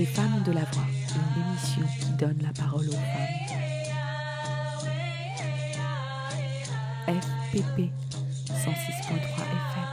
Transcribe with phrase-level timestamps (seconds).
[0.00, 3.28] Les femmes de la voix, une émission qui donne la parole aux femmes.
[7.06, 7.90] FPP
[8.48, 8.70] 106.3
[9.10, 9.90] FM.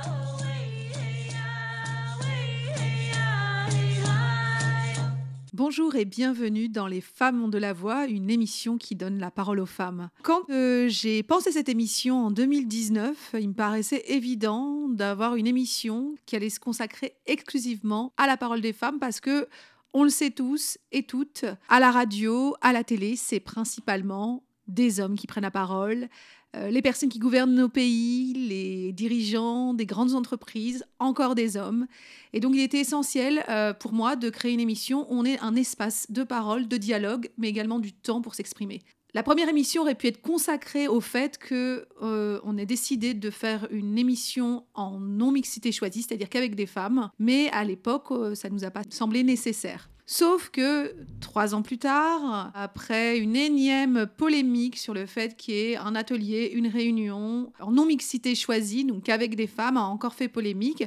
[5.51, 9.29] Bonjour et bienvenue dans Les Femmes ont de la voix, une émission qui donne la
[9.29, 10.09] parole aux femmes.
[10.23, 16.15] Quand euh, j'ai pensé cette émission en 2019, il me paraissait évident d'avoir une émission
[16.25, 19.49] qui allait se consacrer exclusivement à la parole des femmes parce que
[19.97, 24.99] on le sait tous et toutes, à la radio, à la télé, c'est principalement des
[24.99, 26.07] hommes qui prennent la parole,
[26.55, 31.87] euh, les personnes qui gouvernent nos pays, les dirigeants des grandes entreprises, encore des hommes.
[32.31, 35.39] Et donc il était essentiel euh, pour moi de créer une émission où on ait
[35.39, 38.83] un espace de parole, de dialogue, mais également du temps pour s'exprimer.
[39.17, 43.31] La première émission aurait pu être consacrée au fait que euh, on ait décidé de
[43.31, 48.51] faire une émission en non mixité choisie, c'est-à-dire qu'avec des femmes, mais à l'époque ça
[48.51, 49.89] nous a pas semblé nécessaire.
[50.05, 55.71] Sauf que trois ans plus tard, après une énième polémique sur le fait qu'il y
[55.71, 60.27] ait un atelier, une réunion en non-mixité choisie, donc avec des femmes, a encore fait
[60.27, 60.83] polémique.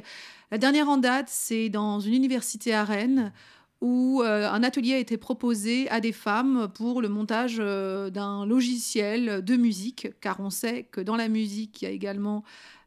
[0.51, 3.33] La dernière en date, c'est dans une université à Rennes
[3.81, 8.45] où euh, un atelier a été proposé à des femmes pour le montage euh, d'un
[8.45, 12.43] logiciel de musique, car on sait que dans la musique, il y a également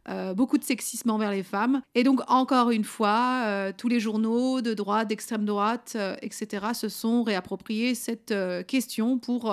[0.09, 1.83] euh, beaucoup de sexisme envers les femmes.
[1.97, 7.23] Et donc, encore une fois, tous les journaux de droite, d'extrême droite, etc., se sont
[7.25, 8.35] réappropriés cette
[8.69, 9.53] question pour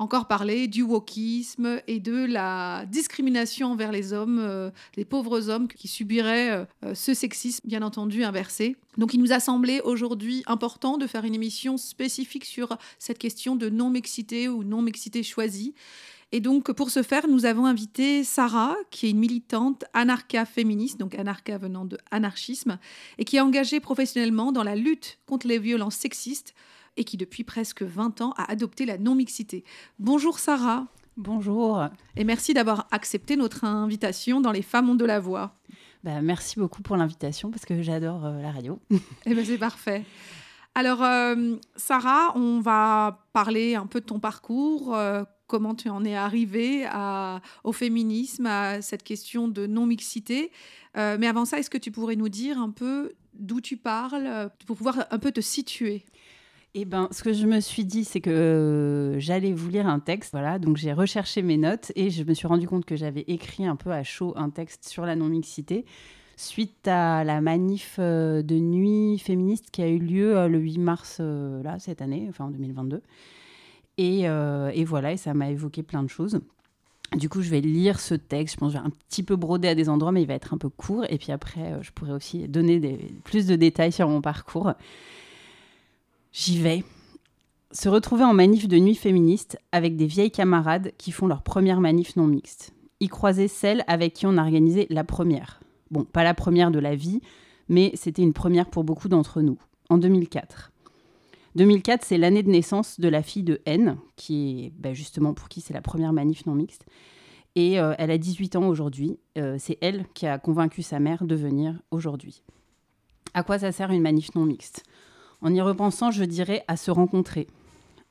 [0.00, 5.88] encore parler du wokisme et de la discrimination envers les hommes, les pauvres hommes qui
[5.88, 8.76] subiraient ce sexisme, bien entendu, inversé.
[8.96, 13.56] Donc il nous a semblé aujourd'hui important de faire une émission spécifique sur cette question
[13.56, 15.74] de non-mixité ou non-mixité choisie.
[16.32, 21.16] Et donc, pour ce faire, nous avons invité Sarah, qui est une militante anarcha-féministe, donc
[21.16, 22.78] anarcha venant de anarchisme,
[23.18, 26.54] et qui est engagée professionnellement dans la lutte contre les violences sexistes
[26.96, 29.64] et qui, depuis presque 20 ans, a adopté la non-mixité.
[29.98, 30.86] Bonjour Sarah.
[31.16, 31.84] Bonjour.
[32.16, 35.54] Et merci d'avoir accepté notre invitation dans Les Femmes ont de la voix.
[36.02, 38.80] Bah, merci beaucoup pour l'invitation parce que j'adore euh, la radio.
[39.26, 40.04] Eh ben, c'est parfait.
[40.74, 46.04] Alors, euh, Sarah, on va parler un peu de ton parcours, euh, comment tu en
[46.04, 46.86] es arrivée
[47.64, 50.52] au féminisme, à cette question de non-mixité.
[50.96, 54.50] Euh, mais avant ça, est-ce que tu pourrais nous dire un peu d'où tu parles
[54.66, 56.04] pour pouvoir un peu te situer?
[56.74, 60.00] Eh ben, ce que je me suis dit, c'est que euh, j'allais vous lire un
[60.00, 60.32] texte.
[60.32, 63.66] Voilà, donc j'ai recherché mes notes et je me suis rendu compte que j'avais écrit
[63.66, 65.84] un peu à chaud un texte sur la non-mixité
[66.36, 71.20] suite à la manif euh, de nuit féministe qui a eu lieu le 8 mars
[71.20, 73.02] là cette année, enfin en 2022.
[74.00, 76.40] Euh, et, voilà, et ça m'a évoqué plein de choses.
[77.16, 78.54] Du coup, je vais lire ce texte.
[78.54, 80.34] Je pense que je vais un petit peu broder à des endroits, mais il va
[80.34, 81.04] être un peu court.
[81.10, 84.72] Et puis après, euh, je pourrais aussi donner plus de détails sur mon parcours.
[86.32, 86.84] J'y vais.
[87.72, 91.80] Se retrouver en manif de nuit féministe avec des vieilles camarades qui font leur première
[91.80, 92.72] manif non mixte.
[93.00, 95.60] Y croiser celle avec qui on a organisé la première.
[95.90, 97.20] Bon, pas la première de la vie,
[97.68, 99.58] mais c'était une première pour beaucoup d'entre nous,
[99.88, 100.70] en 2004.
[101.56, 105.48] 2004, c'est l'année de naissance de la fille de N, qui est bah, justement pour
[105.48, 106.86] qui c'est la première manif non mixte.
[107.56, 109.18] Et euh, elle a 18 ans aujourd'hui.
[109.36, 112.44] Euh, c'est elle qui a convaincu sa mère de venir aujourd'hui.
[113.34, 114.84] À quoi ça sert une manif non mixte?
[115.42, 117.46] En y repensant, je dirais à se rencontrer.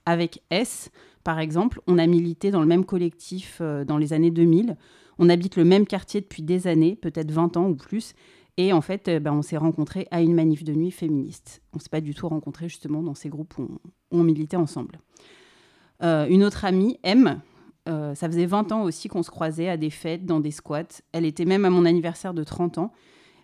[0.06, 0.90] Avec S,
[1.23, 4.78] par exemple, on a milité dans le même collectif euh, dans les années 2000.
[5.19, 8.13] On habite le même quartier depuis des années, peut-être 20 ans ou plus.
[8.57, 11.62] Et en fait, euh, ben, on s'est rencontrés à une manif de nuit féministe.
[11.73, 13.79] On ne s'est pas du tout rencontrés justement dans ces groupes où
[14.11, 15.00] on, militait ensemble.
[16.01, 17.41] Euh, une autre amie, M,
[17.85, 21.02] ça faisait 20 ans aussi qu'on se croisait à des fêtes, dans des squats.
[21.11, 22.93] Elle était même à mon anniversaire de 30 ans.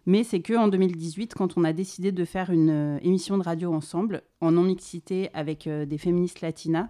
[0.06, 3.74] Mais c'est que en 2018, quand on a décidé de faire une émission de radio
[3.74, 6.90] ensemble, en non-mixité avec des féministes latinas,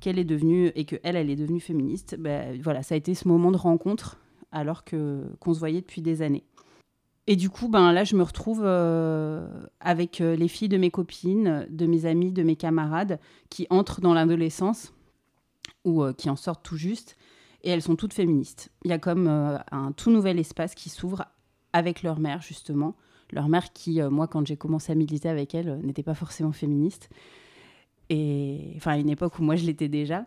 [0.00, 2.16] qu'elle est devenue et que elle, elle est devenue féministe.
[2.18, 4.18] Ben, voilà, ça a été ce moment de rencontre
[4.50, 6.44] alors que qu'on se voyait depuis des années.
[7.26, 9.46] Et du coup, ben là, je me retrouve euh,
[9.80, 14.00] avec euh, les filles de mes copines, de mes amis, de mes camarades qui entrent
[14.00, 14.92] dans l'adolescence
[15.84, 17.16] ou euh, qui en sortent tout juste.
[17.62, 18.72] Et elles sont toutes féministes.
[18.84, 21.26] Il y a comme un tout nouvel espace qui s'ouvre
[21.72, 22.94] avec leur mère, justement.
[23.30, 27.08] Leur mère qui, moi, quand j'ai commencé à militer avec elle, n'était pas forcément féministe.
[28.10, 30.26] Et enfin, à une époque où moi, je l'étais déjà.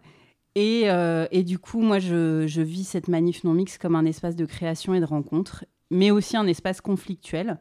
[0.56, 0.86] Et,
[1.31, 4.95] et, du coup, moi, je, vis cette manif non mixte comme un espace de création
[4.95, 7.57] et de rencontre mais aussi un espace conflictuel.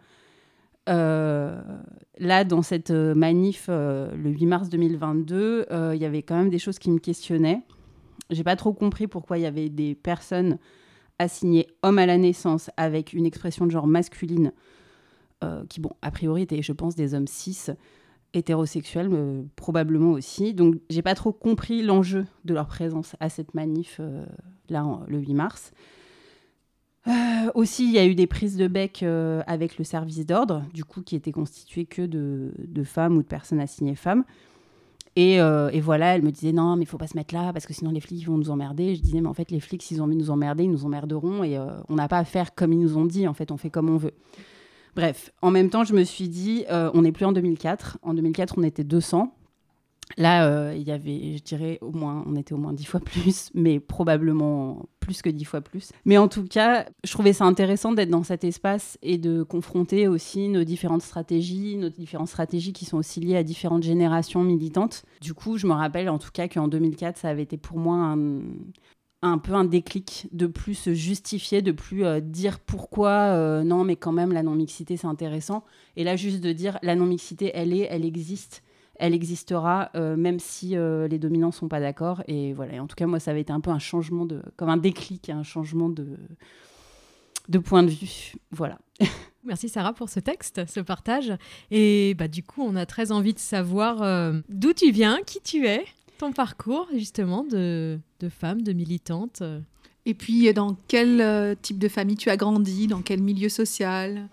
[0.89, 1.63] Euh,
[2.19, 6.51] là, dans cette euh, manif, euh, le 8 mars 2022, il y avait quand même
[6.51, 7.63] des choses qui me questionnaient.
[8.31, 10.59] J'ai pas trop compris pourquoi il y avait des personnes
[11.19, 14.53] assignées hommes à la naissance avec une expression de genre masculine,
[15.69, 17.67] qui, bon, a priori étaient, je pense, des hommes cis,
[18.33, 19.11] hétérosexuels
[19.57, 20.55] probablement aussi.
[20.55, 24.01] Donc j'ai pas trop compris l'enjeu de leur présence à cette manif
[24.71, 25.73] là le 8 mars.
[27.55, 29.05] aussi, il y a eu des prises de bec
[29.47, 33.61] avec le service d'ordre, du coup, qui était constitué que de, femmes ou de personnes
[33.61, 34.25] assignées femmes.
[35.19, 37.67] Euh, et, voilà, elle me disait non, mais il faut pas se mettre là parce
[37.67, 38.95] que sinon les flics vont nous emmerder.
[38.97, 40.85] Je disais mais en fait les flics s'ils ont envie de nous emmerder, ils nous
[40.85, 43.29] emmerderont et euh, on n'a pas à faire comme ils nous ont dit.
[43.29, 44.15] En fait, on fait comme on veut.
[44.97, 47.99] Bref, en même temps, je me suis dit euh, on n'est plus en 2004.
[48.03, 49.33] En 2004, on était 200.
[50.17, 53.01] Là, euh, il y avait, je dirais, au moins, on était au moins dix fois
[53.01, 55.91] plus, mais probablement plus que dix fois plus.
[56.05, 60.09] Mais en tout cas, je trouvais ça intéressant d'être dans cet espace et de confronter
[60.09, 65.05] aussi nos différentes stratégies, nos différentes stratégies qui sont aussi liées à différentes générations militantes.
[65.21, 68.17] Du coup, je me rappelle en tout cas qu'en 2004, ça avait été pour moi
[69.23, 73.85] un, peu un déclic de plus se justifier, de plus euh, dire pourquoi euh, non,
[73.85, 75.65] mais quand même la non-mixité c'est intéressant.
[75.97, 78.63] Et là, juste de dire la non-mixité, elle est, elle existe
[78.97, 82.23] elle existera euh, même si euh, les dominants sont pas d'accord.
[82.29, 82.83] Et voilà.
[82.83, 85.31] en tout cas, moi, ça avait été un peu un changement de, comme un déclic,
[85.31, 86.17] un changement de,
[87.49, 88.35] de point de vue.
[88.51, 88.79] Voilà.
[89.45, 91.33] Merci Sarah pour ce texte, ce partage.
[91.71, 95.41] Et bah, du coup, on a très envie de savoir euh, d'où tu viens, qui
[95.43, 95.85] tu es,
[96.19, 99.43] ton parcours justement de, de femme, de militante.
[100.07, 104.29] Et puis, dans quel type de famille tu as grandi, dans quel milieu social?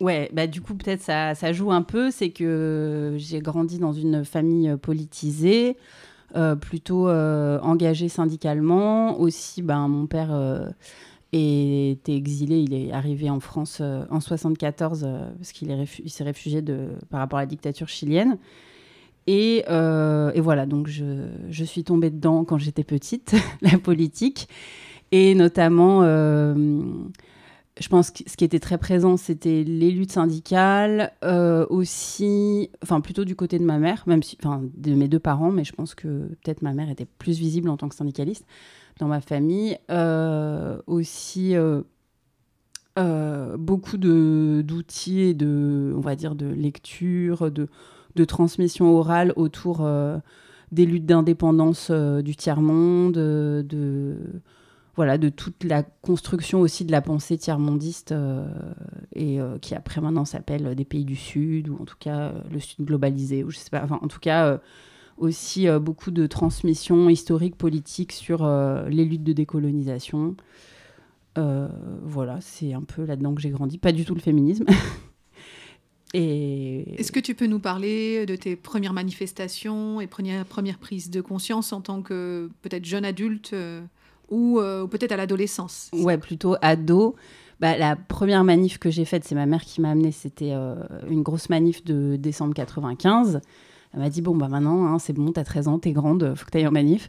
[0.00, 3.92] Ouais, bah du coup peut-être ça, ça, joue un peu, c'est que j'ai grandi dans
[3.92, 5.76] une famille politisée,
[6.36, 9.20] euh, plutôt euh, engagée syndicalement.
[9.20, 10.66] Aussi, ben, mon père euh,
[11.32, 15.68] était exilé, il est arrivé en France en 74 parce qu'il
[16.06, 16.60] s'est réfugié
[17.08, 18.38] par rapport à la dictature chilienne.
[19.28, 24.48] Et, et voilà, donc je, je, suis tombée dedans quand j'étais petite, la politique,
[25.12, 26.02] et notamment
[27.80, 33.00] je pense que ce qui était très présent, c'était les luttes syndicales, euh, aussi, enfin
[33.00, 35.72] plutôt du côté de ma mère, même si, enfin de mes deux parents, mais je
[35.72, 38.46] pense que peut-être ma mère était plus visible en tant que syndicaliste
[39.00, 39.76] dans ma famille.
[39.90, 41.82] Euh, aussi euh,
[43.56, 47.66] beaucoup d'outils de, on va dire, de lecture, de,
[48.14, 49.84] de transmission orale autour
[50.70, 54.16] des luttes d'indépendance du tiers-monde, de
[54.96, 58.46] voilà, de toute la construction aussi de la pensée tiers-mondiste euh,
[59.14, 62.40] et euh, qui après maintenant s'appelle des pays du Sud ou en tout cas euh,
[62.52, 64.60] le Sud globalisé ou je sais pas, enfin en tout cas
[65.16, 68.44] aussi beaucoup de transmission historique politique sur
[68.88, 70.34] les luttes de décolonisation.
[71.36, 74.64] voilà, c'est un peu là-dedans que j'ai grandi, pas du tout le féminisme.
[76.14, 81.20] Est-ce que tu peux nous parler de tes premières manifestations et premières, premières prises de
[81.20, 83.54] conscience en tant que peut-être jeune adulte
[84.32, 87.14] euh, ou, peut-être à l'adolescence Ouais, plutôt ado.
[87.60, 90.12] Bah, la première manif que j'ai faite, c'est ma mère qui m'a amenée.
[90.12, 90.74] C'était euh,
[91.08, 93.40] une grosse manif de décembre 95.
[93.92, 96.46] Elle m'a dit Bon, bah maintenant, hein, c'est bon, t'as 13 ans, t'es grande, faut
[96.46, 97.08] que t'ailles en manif.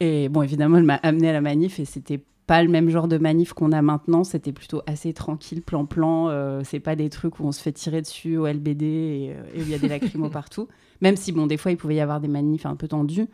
[0.00, 3.08] Et bon, évidemment, elle m'a amenée à la manif et c'était pas le même genre
[3.08, 4.24] de manif qu'on a maintenant.
[4.24, 6.28] C'était plutôt assez tranquille, plan-plan.
[6.28, 9.60] Euh, c'est pas des trucs où on se fait tirer dessus au LBD et, et
[9.60, 10.68] où il y a des lacrymos partout.
[11.00, 13.26] Même si, bon, des fois, il pouvait y avoir des manifs un peu tendus.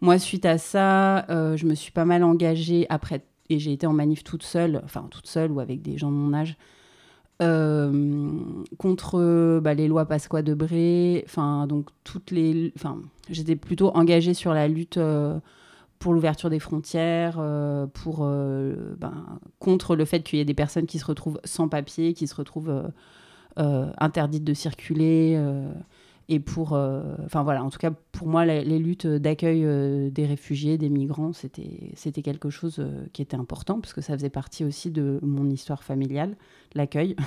[0.00, 3.86] Moi, suite à ça, euh, je me suis pas mal engagée après, et j'ai été
[3.86, 6.56] en manif toute seule, enfin toute seule ou avec des gens de mon âge,
[7.42, 8.30] euh,
[8.78, 12.98] contre bah, les lois Pasqua-Debré, enfin donc toutes les, enfin
[13.30, 15.38] j'étais plutôt engagée sur la lutte euh,
[15.98, 17.40] pour l'ouverture des frontières,
[17.94, 22.12] pour ben, contre le fait qu'il y ait des personnes qui se retrouvent sans papier,
[22.12, 22.92] qui se retrouvent
[23.56, 25.40] interdites de circuler
[26.28, 30.26] et pour, euh, enfin voilà, en tout cas pour moi, les, luttes d'accueil euh, des
[30.26, 34.30] réfugiés, des migrants, c'était c'était quelque chose euh, qui était important parce que ça faisait
[34.30, 36.36] partie aussi de mon histoire familiale,
[36.74, 37.16] l'accueil.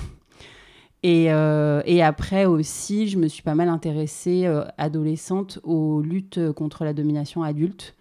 [1.02, 4.44] Et, et, après aussi, je me suis pas mal intéressée
[4.76, 7.94] adolescente aux luttes contre la domination adulte.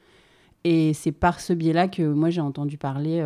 [0.65, 3.25] Et c'est par ce biais-là que moi j'ai entendu parler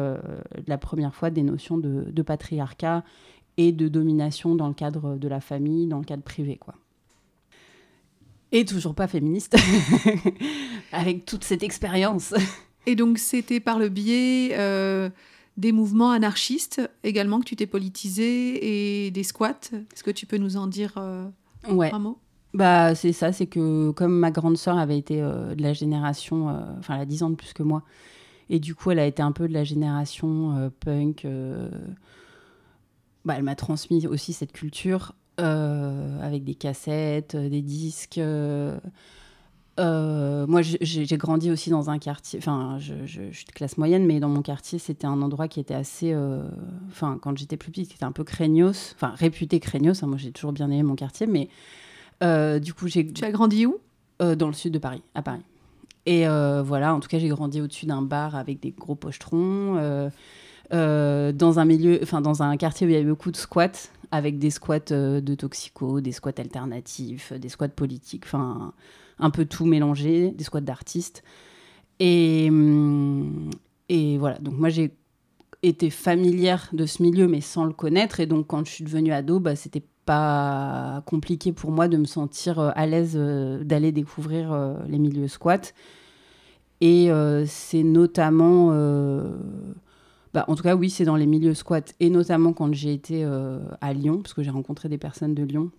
[0.68, 3.04] la première fois des notions de, de patriarcat
[3.58, 6.76] et de domination dans le cadre de la famille, dans le cadre privé, quoi
[8.54, 9.58] et toujours pas féministe,
[10.94, 12.34] avec toute cette expérience.
[12.86, 15.10] Et donc c'était par le biais euh,
[15.58, 19.72] des mouvements anarchistes également que tu t'es politisé et des squats.
[19.74, 21.26] Est-ce que tu peux nous en dire euh,
[21.68, 22.20] un mot?
[22.54, 26.48] Bah, c'est ça, c'est que comme ma grande sœur avait été euh, de la génération,
[26.78, 27.82] enfin elle a 10 ans de plus que moi,
[28.52, 31.26] et du coup elle a été un peu de la génération punk,
[33.26, 35.16] bah, elle m'a transmis aussi cette culture.
[35.40, 38.20] Euh, avec des cassettes, euh, des disques.
[38.20, 38.78] Euh,
[39.80, 42.38] moi, j'ai grandi aussi dans un quartier.
[42.38, 42.94] Enfin, je,
[43.32, 46.16] suis de classe moyenne, mais dans mon quartier, c'était un endroit qui était assez.
[46.90, 48.94] Enfin, quand j'étais plus petite, c'était un peu craignos.
[48.96, 50.04] Enfin, réputé craignos.
[50.04, 51.50] Hein, moi, j'ai toujours bien aimé mon quartier, mais
[52.22, 53.80] Euh, du coup, j'ai Tu as grandi où?
[54.20, 55.42] Dans le sud de Paris, à Paris.
[56.06, 60.12] Et voilà, en tout cas, j'ai grandi au-dessus d'un bar avec des gros pochetrons,
[60.72, 64.38] dans un milieu, enfin dans un quartier où il y avait beaucoup de squats, avec
[64.38, 68.74] des squats euh, de toxicos, des squats alternatifs, des squats politiques, enfin
[69.20, 71.24] un peu tout mélangé, des squats d'artistes.
[72.00, 73.50] Et, hum,
[73.90, 74.96] et voilà, donc moi j'ai
[75.64, 78.20] été familière de ce milieu, mais sans le connaître.
[78.20, 82.06] Et donc quand je suis devenue ado, bah, c'était pas compliqué pour moi de me
[82.06, 85.72] sentir euh, à l'aise euh, d'aller découvrir euh, les milieux squats.
[86.82, 89.38] Et euh, c'est notamment, euh,
[90.34, 93.24] bah, en tout cas oui, c'est dans les milieux squats, et notamment quand j'ai été
[93.24, 95.72] euh, à Lyon, parce que j'ai rencontré des personnes de Lyon,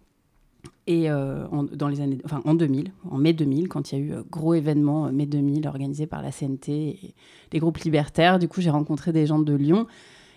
[0.87, 4.01] et euh, en, dans les années, enfin, en 2000, en mai 2000, quand il y
[4.01, 7.15] a eu euh, gros événement mai 2000 organisé par la CNT et
[7.53, 9.87] les groupes libertaires, du coup j'ai rencontré des gens de Lyon.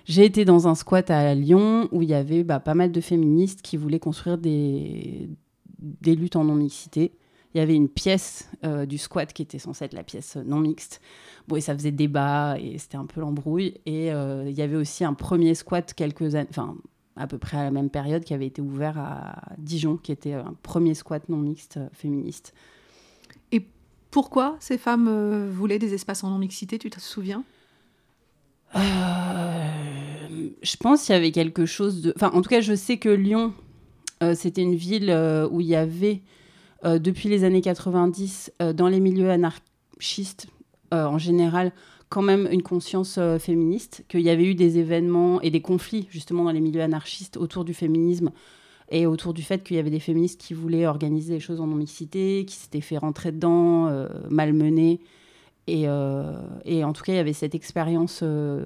[0.06, 3.02] J'ai été dans un squat à Lyon où il y avait bah, pas mal de
[3.02, 5.30] féministes qui voulaient construire des,
[5.80, 7.12] des luttes en non-mixité.
[7.54, 10.60] Il y avait une pièce euh, du squat qui était censée être la pièce non
[10.60, 11.02] mixte.
[11.48, 13.76] Bon, et ça faisait débat et c'était un peu l'embrouille.
[13.86, 16.76] Et euh, il y avait aussi un premier squat quelques années, enfin
[17.16, 20.34] à peu près à la même période, qui avait été ouvert à Dijon, qui était
[20.34, 22.54] un premier squat non mixte euh, féministe.
[24.10, 27.44] Pourquoi ces femmes voulaient des espaces en non-mixité, tu te souviens?
[28.74, 32.14] Je pense qu'il y avait quelque chose de.
[32.16, 33.54] Enfin, en tout cas, je sais que Lyon,
[34.34, 35.12] c'était une ville
[35.52, 36.22] où il y avait,
[37.00, 40.48] depuis les années 90, euh, dans les milieux anarchistes
[40.94, 41.74] euh, en général,
[42.10, 46.08] quand même une conscience euh, féministe, qu'il y avait eu des événements et des conflits
[46.10, 48.32] justement dans les milieux anarchistes autour du féminisme
[48.90, 51.68] et autour du fait qu'il y avait des féministes qui voulaient organiser les choses en
[51.68, 55.02] non-mixité, qui s'étaient fait rentrer dedans, euh, malmener.
[55.68, 56.34] Et, euh,
[56.84, 58.64] en tout cas, il y avait cette expérience euh,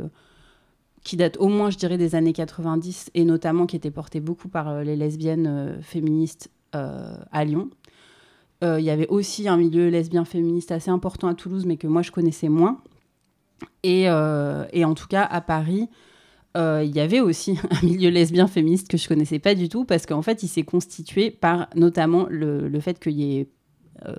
[1.04, 4.48] qui date au moins, je dirais, des années 90, et notamment qui était portée beaucoup
[4.48, 7.72] par euh, les lesbiennes euh, féministes euh, à Lyon.
[8.64, 11.88] Euh, Il y avait aussi un milieu lesbien féministe assez important à Toulouse, mais que
[11.88, 12.82] moi, je connaissais moins.
[13.84, 15.90] Et, euh, et en tout cas, à Paris,
[16.58, 19.86] euh, il y avait aussi un milieu lesbien féministe que je connaissais pas du tout,
[19.86, 23.48] parce qu'en fait, il s'est constitué par notamment le, le fait qu'il y ait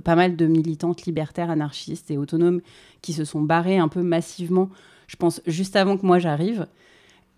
[0.05, 2.61] pas mal de militantes libertaires, anarchistes et autonomes
[3.01, 4.71] qui se sont barrées un peu massivement,
[5.09, 6.69] je pense, juste avant que moi j'arrive,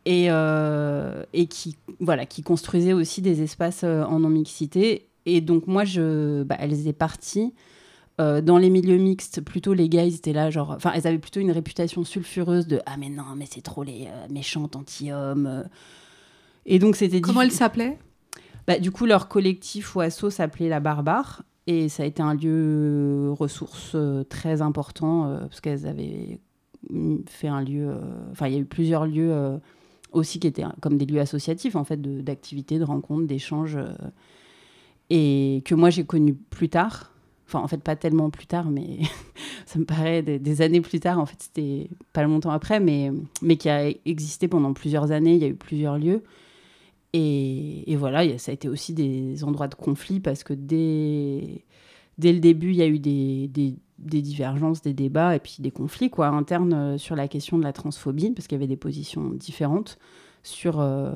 [0.04, 5.06] et, et qui, voilà, qui construisaient aussi des espaces en non-mixité.
[5.26, 7.54] Et donc moi, je, bah, elles étaient parties.
[8.20, 11.18] Euh, dans les milieux mixtes, plutôt les gars, ils étaient là, genre, enfin, elles avaient
[11.18, 15.64] plutôt une réputation sulfureuse de ah mais non, mais c'est trop les euh, méchantes anti-hommes.
[16.66, 17.98] Et donc c'était Comment elles s'appelaient?
[18.66, 21.42] Bah, du coup, leur collectif ou asso s'appelait La Barbare.
[21.66, 26.38] Et ça a été un lieu euh, ressource euh, très important euh, parce qu'elles avaient
[27.26, 27.88] fait un lieu.
[27.88, 29.58] euh, Enfin, il y a eu plusieurs lieux
[30.12, 33.78] aussi qui étaient comme des lieux associatifs, en fait, de- d'activités, de, rencontres, d'échanges.
[35.10, 37.12] Et que moi, j'ai connu plus tard.
[37.46, 39.00] Enfin, en fait, pas tellement plus tard, mais
[39.66, 41.18] ça me paraît des, années plus tard.
[41.18, 45.34] En fait, c'était pas longtemps après, mais, mais qui a existé pendant plusieurs années.
[45.34, 46.22] Il y a eu plusieurs lieux.
[47.12, 51.64] Et, et voilà, ça a été aussi des endroits de conflit parce que dès,
[52.18, 55.56] dès le début, il y a eu des, des- des divergences, des débats et puis
[55.60, 58.66] des conflits quoi, internes euh, sur la question de la transphobie parce qu'il y avait
[58.66, 59.98] des positions différentes
[60.42, 61.12] sur euh,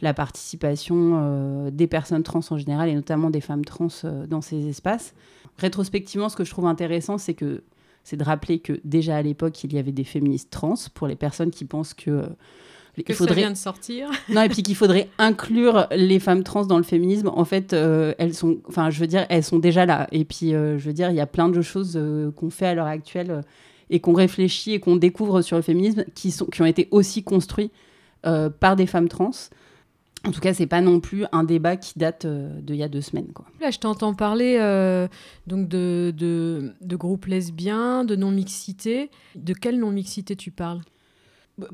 [0.00, 4.40] la participation euh, des personnes trans en général et notamment des femmes trans euh, dans
[4.40, 5.14] ces espaces.
[5.58, 7.62] Rétrospectivement, ce que je trouve intéressant, c'est que
[8.06, 11.16] c'est de rappeler que déjà à l'époque, il y avait des féministes trans pour les
[11.16, 12.26] personnes qui pensent que euh,
[12.94, 14.08] Que il ça faudrait vient de sortir.
[14.28, 17.28] non, et puis qu'il faudrait inclure les femmes trans dans le féminisme.
[17.34, 20.06] En fait, euh, elles sont, enfin, je veux dire, elles sont déjà là.
[20.12, 22.66] Et puis, euh, je veux dire, il y a plein de choses euh, qu'on fait
[22.66, 23.42] à l'heure actuelle
[23.90, 27.22] et qu'on réfléchit et qu'on découvre sur le féminisme qui, sont, qui ont été aussi
[27.22, 27.70] construits
[28.58, 29.30] par des femmes trans.
[30.26, 32.88] En tout cas, c'est pas non plus un débat qui date euh, d'il y a
[32.88, 33.46] deux semaines, quoi.
[33.60, 35.06] Là, je t'entends parler euh,
[35.46, 39.10] donc de, de, de groupes lesbiens, de non-mixité.
[39.36, 40.80] De quelle non-mixité tu parles?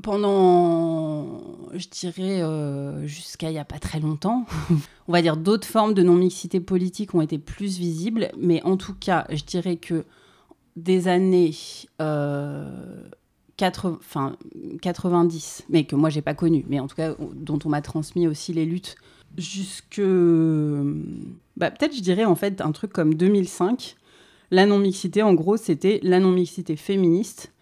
[0.01, 1.41] Pendant,
[1.73, 4.45] je dirais, euh, jusqu'à il n'y a pas très longtemps,
[5.07, 8.93] on va dire d'autres formes de non-mixité politique ont été plus visibles, mais en tout
[8.93, 10.05] cas, je dirais que
[10.77, 11.53] des années
[12.01, 13.03] euh,
[13.63, 14.35] 80, enfin,
[14.81, 18.27] 90, mais que moi j'ai pas connu, mais en tout cas dont on m'a transmis
[18.27, 18.97] aussi les luttes,
[19.37, 20.01] jusque,
[21.55, 23.95] bah, peut-être je dirais en fait un truc comme 2005,
[24.51, 27.53] la non-mixité en gros c'était la non-mixité féministe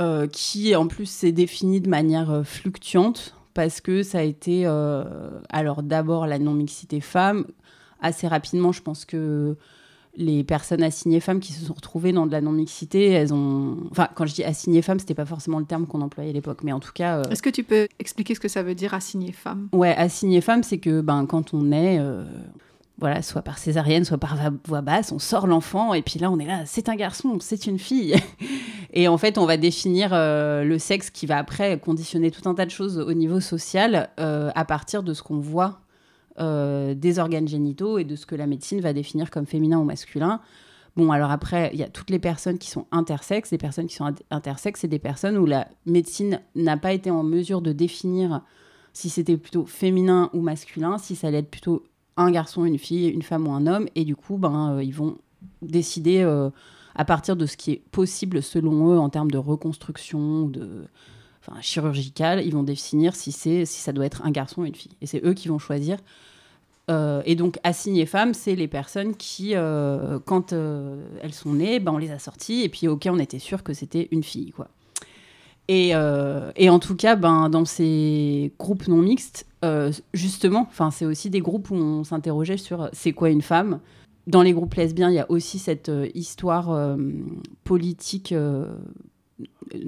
[0.00, 4.62] euh, qui en plus s'est définie de manière euh, fluctuante parce que ça a été
[4.64, 5.04] euh,
[5.50, 7.44] alors d'abord la non-mixité femme.
[8.00, 9.56] Assez rapidement, je pense que
[10.16, 13.76] les personnes assignées femmes qui se sont retrouvées dans de la non-mixité, elles ont.
[13.90, 16.60] Enfin, quand je dis assignées femmes, c'était pas forcément le terme qu'on employait à l'époque,
[16.64, 17.18] mais en tout cas.
[17.18, 20.40] euh, Est-ce que tu peux expliquer ce que ça veut dire assigner femme Ouais, assigné
[20.40, 22.24] femme, c'est que ben, quand on est, euh,
[22.98, 26.38] voilà, soit par césarienne, soit par voix basse, on sort l'enfant et puis là on
[26.38, 28.14] est là, c'est un garçon, c'est une fille.
[28.94, 32.54] et en fait, on va définir euh, le sexe qui va après conditionner tout un
[32.54, 35.80] tas de choses au niveau social à partir de ce qu'on voit
[36.38, 39.84] euh, des organes génitaux et de ce que la médecine va définir comme féminin ou
[39.84, 40.40] masculin.
[40.96, 43.50] Bon, alors après, il y a toutes les personnes qui sont intersexes.
[43.50, 47.22] Les personnes qui sont intersexes, c'est des personnes où la médecine n'a pas été en
[47.22, 48.42] mesure de définir
[48.94, 51.84] si c'était plutôt féminin ou masculin, si ça allait être plutôt
[52.16, 54.94] un garçon, une fille, une femme ou un homme, et du coup, ben, euh, ils
[54.94, 55.18] vont
[55.60, 56.48] décider euh,
[56.94, 60.86] à partir de ce qui est possible selon eux en termes de reconstruction, de
[61.46, 64.92] enfin, chirurgicale, ils vont définir si, si ça doit être un garçon ou une fille.
[65.00, 65.98] Et c'est eux qui vont choisir.
[66.90, 69.54] Euh, et donc, assignées femmes, c'est les personnes qui,
[70.24, 73.62] quand elles sont nées, ben, on les a sorties, et puis, ok, on était sûr
[73.62, 74.68] que c'était une fille, quoi.
[75.68, 75.90] Et,
[76.56, 81.40] et, en tout cas, ben, dans ces groupes non mixtes, euh, justement, c'est aussi des
[81.40, 83.80] groupes où on s'interrogeait sur euh, c'est quoi une femme.
[84.26, 86.96] Dans les groupes lesbiens, il y a aussi cette euh, histoire
[87.64, 88.34] politique,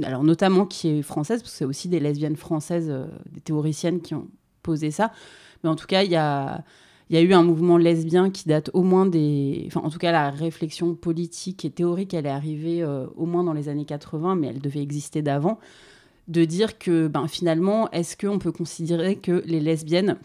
[0.03, 2.93] alors notamment qui est française, parce que c'est aussi des lesbiennes françaises,
[3.33, 4.29] des théoriciennes qui ont
[4.63, 5.13] posé ça.
[5.63, 6.65] Mais en tout cas, il y a,
[7.11, 9.65] eu un mouvement lesbien qui date au moins des.
[9.67, 13.55] Enfin, en tout cas, la réflexion politique et théorique, elle est arrivée au moins dans
[13.55, 15.59] les années 80, mais elle devait exister d'avant
[16.29, 20.19] de dire que ben, finalement, est-ce qu'on peut considérer que les lesbiennes,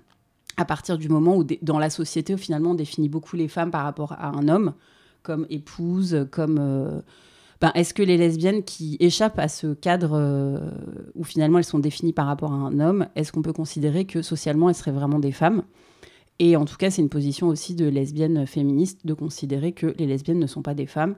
[0.58, 3.84] à partir du moment où dans la société, finalement, on définit beaucoup les femmes par
[3.84, 4.74] rapport à un homme,
[5.24, 6.58] comme épouse, comme...
[6.60, 7.02] Euh,
[7.62, 10.60] ben, est-ce que les lesbiennes qui échappent à ce cadre euh,
[11.16, 14.22] où finalement elles sont définies par rapport à un homme, est-ce qu'on peut considérer que
[14.22, 15.64] socialement elles seraient vraiment des femmes?
[16.40, 20.08] Et en tout cas, c'est une position aussi de lesbiennes féministes de considérer que les
[20.08, 21.16] lesbiennes ne sont pas des femmes,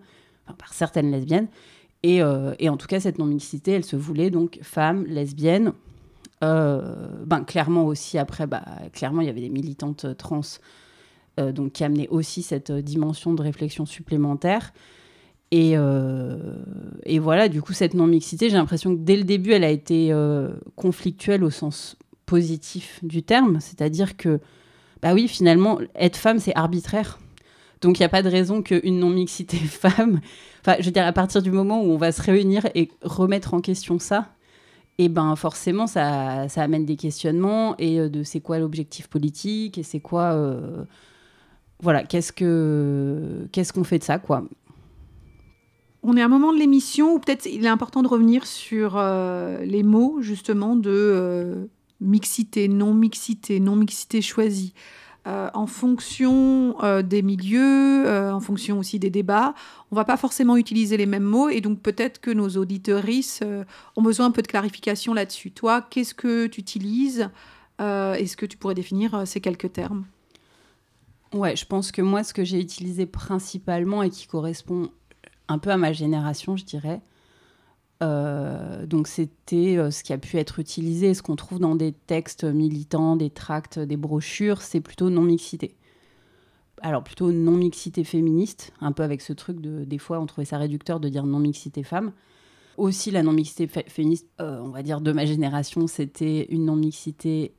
[0.58, 1.48] par certaines lesbiennes,
[2.06, 5.74] euh, et, en tout cas, cette non-mixité, elle se voulait donc femme, lesbienne.
[6.44, 10.42] Euh, ben, clairement aussi, après, bah, clairement, il y avait des militantes trans
[11.40, 14.74] euh, donc, qui amenaient aussi cette dimension de réflexion supplémentaire.
[15.52, 15.76] Et,
[17.06, 20.14] et voilà, du coup, cette non-mixité, j'ai l'impression que dès le début, elle a été
[20.76, 23.60] conflictuelle au sens positif du terme.
[23.62, 24.40] C'est-à-dire que,
[25.02, 27.20] bah oui, finalement, être femme, c'est arbitraire.
[27.82, 30.20] Donc il n'y a pas de raison qu'une non-mixité femme,
[30.62, 33.54] enfin je veux dire à partir du moment où on va se réunir et remettre
[33.54, 34.30] en question ça,
[34.98, 39.08] et eh ben forcément ça, ça amène des questionnements et euh, de c'est quoi l'objectif
[39.08, 40.86] politique et c'est quoi euh,
[41.82, 44.46] voilà qu'est-ce que qu'est-ce qu'on fait de ça quoi.
[46.08, 48.94] On est à un moment de l'émission où peut-être il est important de revenir sur
[48.96, 51.68] euh, les mots justement de
[52.00, 54.74] mixité, non mixité, non mixité choisie.
[55.28, 59.56] Euh, en fonction euh, des milieux, euh, en fonction aussi des débats,
[59.90, 63.44] on va pas forcément utiliser les mêmes mots et donc peut-être que nos auditeuristes
[63.96, 65.50] ont besoin un peu de clarification là-dessus.
[65.50, 67.32] Toi, qu'est-ce que tu utilises
[67.80, 70.06] Est-ce que tu pourrais définir ces quelques termes?
[71.34, 74.92] Ouais, je pense que moi, ce que j'ai utilisé principalement et qui correspond
[75.48, 77.02] un peu à ma génération, je dirais,
[78.04, 81.94] euh, donc c'était euh, ce qui a pu être utilisé, ce qu'on trouve dans des
[81.94, 85.76] textes militants, des tracts, des brochures, c'est plutôt non-mixité.
[86.82, 90.58] Alors plutôt non-mixité féministe, un peu avec ce truc de, des fois on trouvait ça
[90.58, 92.12] réducteur de dire non-mixité femme.
[92.78, 97.54] Aussi la non-mixité féministe, euh, on va dire de ma génération, c'était une non-mixité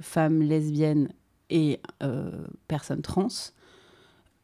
[0.00, 1.08] femme, lesbienne
[1.50, 1.80] et
[2.66, 3.28] personne trans.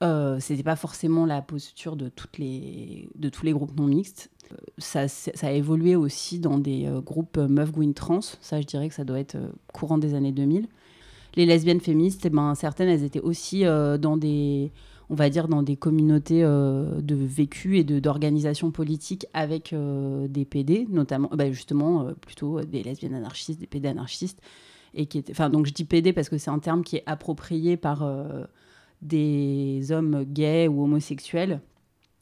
[0.03, 4.31] Euh, c'était pas forcément la posture de, toutes les, de tous les groupes non mixtes
[4.79, 8.21] ça, ça, a évolué aussi dans des euh, groupes euh, meufs gwyn trans.
[8.21, 10.67] Ça, je dirais que ça doit être euh, courant des années 2000.
[11.35, 14.71] Les lesbiennes féministes, eh ben, certaines, elles étaient aussi dans des,
[15.09, 21.31] on va dire, dans des communautés de vécu et d'organisation politique avec des PD, notamment,
[21.33, 24.43] bah, justement, plutôt des lesbiennes anarchistes, des PD anarchistes.
[24.93, 27.79] Et qui enfin, donc je dis PD parce que c'est un terme qui est approprié
[27.79, 28.07] par
[29.03, 31.61] des hommes gays ou homosexuels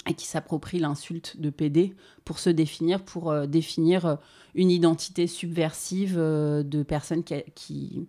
[0.09, 4.17] et qui s'approprie l'insulte de PD pour se définir, pour euh, définir euh,
[4.55, 8.07] une identité subversive euh, de personnes qui, qui,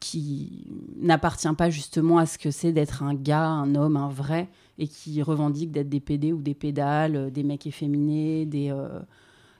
[0.00, 4.48] qui n'appartient pas justement à ce que c'est d'être un gars, un homme, un vrai,
[4.78, 8.74] et qui revendique d'être des PD ou des pédales, des mecs efféminés, des,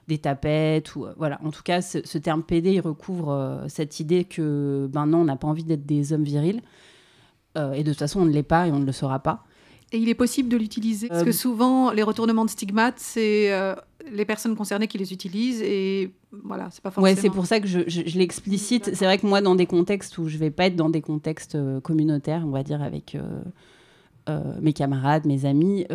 [0.07, 0.95] des tapettes.
[0.95, 1.39] Ou, voilà.
[1.43, 5.37] En tout cas, ce, terme PD, il recouvre cette idée que ben non, on n'a
[5.37, 6.61] pas envie d'être des hommes virils.
[7.73, 9.43] Et de toute façon, on ne l'est pas et on ne le sera pas.
[9.93, 13.53] Et il est possible de l'utiliser Parce que euh, souvent, les retournements de stigmates, c'est
[13.53, 13.73] euh,
[14.11, 16.11] les personnes concernées qui les utilisent et
[16.43, 17.15] voilà, c'est pas forcément.
[17.15, 18.91] Ouais, c'est pour ça que je, je, l'explicite.
[18.93, 21.55] C'est vrai que moi, dans des contextes où je vais pas être dans des contextes
[21.55, 23.17] euh, communautaires, on va dire avec
[24.61, 25.85] mes camarades, mes amis.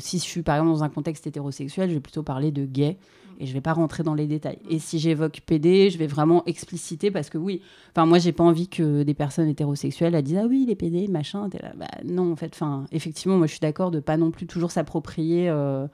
[0.00, 2.98] si je suis par exemple dans un contexte hétérosexuel, je vais plutôt parler de gay
[3.42, 4.60] et je vais pas rentrer dans les détails.
[4.70, 8.44] Et si j'évoque PD, je vais vraiment expliciter parce que oui, enfin moi j'ai pas
[8.44, 12.32] envie que des personnes hétérosexuelles elles disent ah oui les PD machin, là, bah, non
[12.32, 15.88] en fait, enfin effectivement moi je suis d'accord de pas non plus toujours s'approprier euh,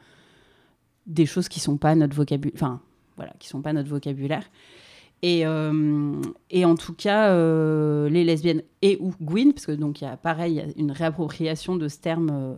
[1.07, 2.83] des choses qui sont pas notre vocabulaire, enfin
[3.17, 4.45] voilà, qui sont pas notre vocabulaire.
[5.23, 6.21] Et, euh,
[6.63, 10.17] en tout cas, euh, les lesbiennes et ou Gwyn, parce que donc il y a
[10.17, 12.57] pareil, y a une réappropriation de ce terme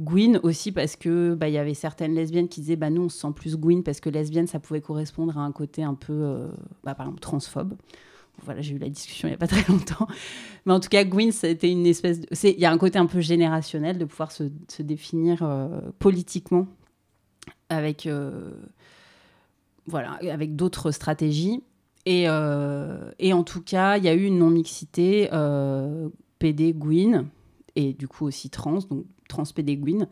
[0.00, 3.18] Gwyn aussi parce que bah, y avait certaines lesbiennes qui disaient bah nous on se
[3.18, 6.48] sent plus Gwyn parce que lesbienne ça pouvait correspondre à un côté un peu euh,
[6.84, 7.74] bah, par exemple transphobe.
[8.44, 10.06] Voilà, j'ai eu la discussion il n'y a pas très longtemps.
[10.64, 12.28] Mais en tout cas, Gwyn, c'était une espèce de...
[12.44, 14.44] Il y a un côté un peu générationnel de pouvoir se,
[14.78, 16.68] définir euh, politiquement
[17.68, 18.52] avec, euh,
[19.86, 21.64] voilà, avec d'autres stratégies.
[22.06, 25.28] Et, et, en tout cas, il y a eu une non-mixité
[26.38, 27.26] PD Gwyn,
[27.76, 30.08] et du coup aussi trans, donc transpédéguine.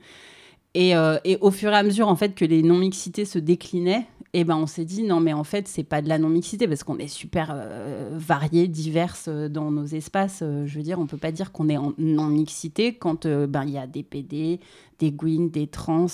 [0.75, 4.07] Et, euh, et au fur et à mesure en fait que les non-mixités se déclinaient,
[4.35, 6.69] et eh ben on s'est dit non mais en fait c'est pas de la non-mixité
[6.69, 10.43] parce qu'on est super euh, variés, diverses euh, dans nos espaces.
[10.67, 13.79] je veux dire, on peut pas dire qu'on est en non-mixité quand ben il y
[13.79, 14.61] a des PD,
[14.99, 16.09] des gwyn, des trans,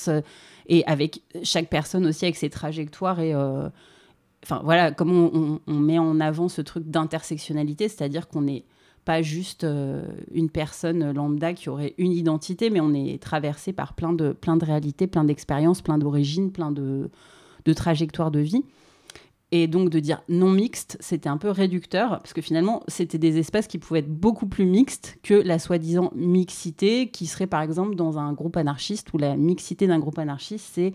[0.68, 6.20] et avec chaque personne aussi avec ses trajectoires et enfin voilà comment on, met en
[6.20, 8.64] avant ce truc d'intersectionnalité, c'est-à-dire qu'on est
[9.04, 13.94] pas juste euh, une personne lambda qui aurait une identité, mais on est traversé par
[13.94, 17.10] plein de, plein de réalités, plein d'expériences, plein d'origines, plein de,
[17.64, 18.64] de trajectoires de vie.
[19.54, 23.38] Et donc de dire non mixte, c'était un peu réducteur, parce que finalement, c'était des
[23.38, 27.94] espaces qui pouvaient être beaucoup plus mixtes que la soi-disant mixité, qui serait par exemple
[27.94, 30.94] dans un groupe anarchiste, où la mixité d'un groupe anarchiste, c'est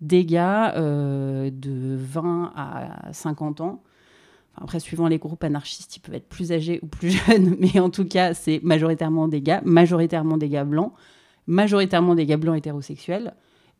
[0.00, 3.82] des gars euh, de 20 à 50 ans
[4.56, 7.90] après, suivant les groupes anarchistes, ils peuvent être plus âgés ou plus jeunes, mais en
[7.90, 10.92] tout cas, c'est majoritairement des gars, majoritairement des gars blancs,
[11.46, 13.34] majoritairement des gars blancs hétérosexuels,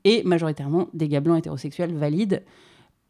[0.04, 2.42] et majoritairement des gars blancs hétérosexuels valides.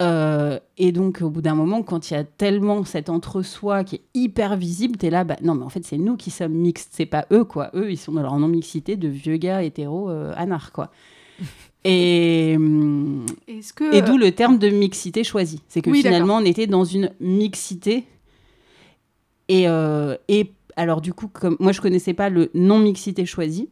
[0.01, 3.97] Euh, et donc, au bout d'un moment, quand il y a tellement cet entre-soi qui
[3.97, 6.53] est hyper visible, tu es là, bah, non, mais en fait, c'est nous qui sommes
[6.53, 7.69] mixtes, c'est pas eux, quoi.
[7.75, 10.89] Eux, ils sont dans leur non-mixité de vieux gars hétéros euh, anards, quoi.
[11.83, 12.57] Et,
[13.75, 13.95] que...
[13.95, 15.61] et d'où le terme de mixité choisie.
[15.67, 18.05] C'est que finalement, on était dans une mixité.
[19.47, 23.69] Et, euh, et alors, du coup, comme moi, je connaissais pas le non-mixité choisie,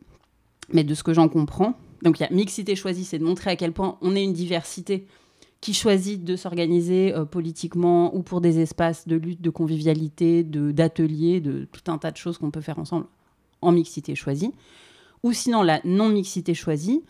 [0.74, 1.76] mais de ce que j'en comprends.
[2.02, 4.34] Donc, il y a mixité choisie, c'est de montrer à quel point on est une
[4.34, 5.06] diversité
[5.62, 11.42] qui choisit de s'organiser euh, politiquement ou pour des espaces de lutte, de convivialité, d'ateliers,
[11.42, 13.06] de, de tout un tas de choses qu'on peut faire ensemble
[13.62, 14.54] en mixité choisie.
[15.24, 17.04] Ou sinon, la non-mixité choisie,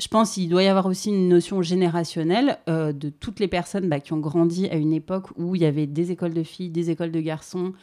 [0.00, 3.88] je pense qu'il doit y avoir aussi une notion générationnelle euh, de toutes les personnes
[3.88, 6.70] bah, qui ont grandi à une époque où il y avait des écoles de filles,
[6.70, 7.74] des écoles de garçons,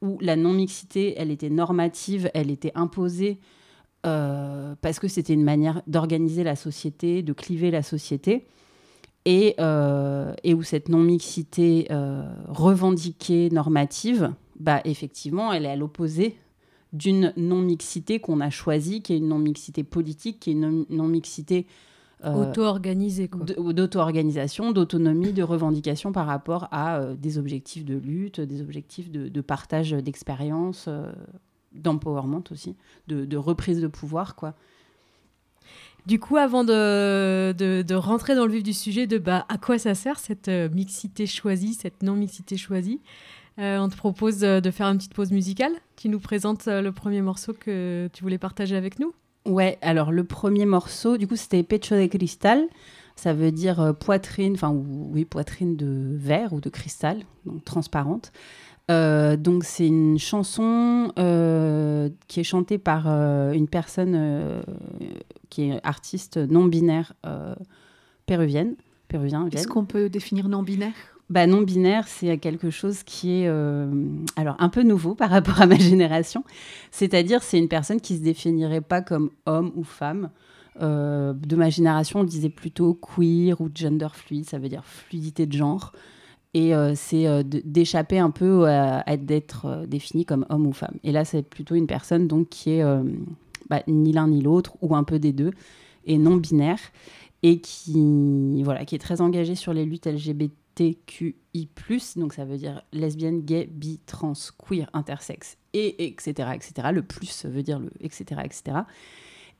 [0.00, 3.38] où la non-mixité, elle était normative, elle était imposée
[4.06, 8.46] euh, parce que c'était une manière d'organiser la société, de cliver la société.
[9.26, 11.88] Et, euh, où cette non-mixité
[12.46, 16.36] revendiquée, normative, bah, effectivement, elle est à l'opposé
[16.92, 21.66] d'une non-mixité qu'on a choisie, qui est une non-mixité politique, qui est une non-mixité
[22.24, 28.62] euh, auto-organisée, d'auto-organisation, d'autonomie, de revendication par rapport à euh, des objectifs de lutte, des
[28.62, 31.12] objectifs de, partage d'expérience, euh,
[31.72, 32.74] d'empowerment aussi,
[33.06, 34.54] de, reprise de pouvoir, quoi.
[36.06, 39.76] Du coup, avant de, de, rentrer dans le vif du sujet de bah, à quoi
[39.76, 43.00] ça sert cette mixité choisie, cette non-mixité choisie,
[43.58, 45.72] euh, on te propose de faire une petite pause musicale.
[45.96, 49.14] Tu nous présentes euh, le premier morceau que tu voulais partager avec nous
[49.46, 52.66] Ouais, alors le premier morceau, du coup, c'était Pecho de Cristal.
[53.14, 58.30] Ça veut dire euh, poitrine, enfin, oui, poitrine de verre ou de cristal, donc transparente.
[58.88, 61.12] donc c'est une chanson
[62.28, 64.62] qui est chantée par une personne
[65.48, 67.14] qui est artiste non binaire
[68.26, 68.76] péruvienne.
[69.08, 71.15] Péruvien, Est-ce qu'on peut définir non binaire?
[71.28, 73.90] Bah, non binaire, c'est quelque chose qui est euh,
[74.36, 76.44] alors un peu nouveau par rapport à ma génération.
[76.92, 80.30] C'est-à-dire, c'est une personne qui se définirait pas comme homme ou femme.
[80.82, 85.46] Euh, de ma génération, on disait plutôt queer ou gender fluide, ça veut dire fluidité
[85.46, 85.92] de genre.
[86.54, 90.94] Et euh, c'est d'échapper un peu à, d'être défini comme homme ou femme.
[91.02, 92.84] Et là, c'est plutôt une personne donc qui est
[93.68, 95.50] bah, ni l'un ni l'autre ou un peu des deux
[96.04, 96.78] et non binaire
[97.42, 101.68] et qui voilà qui est très engagée sur les luttes LGBT TQI+,
[102.16, 106.88] donc ça veut dire lesbienne, gay, bi, trans, queer, intersexe, et etc., etc.
[106.92, 108.78] Le plus veut dire le etc., etc.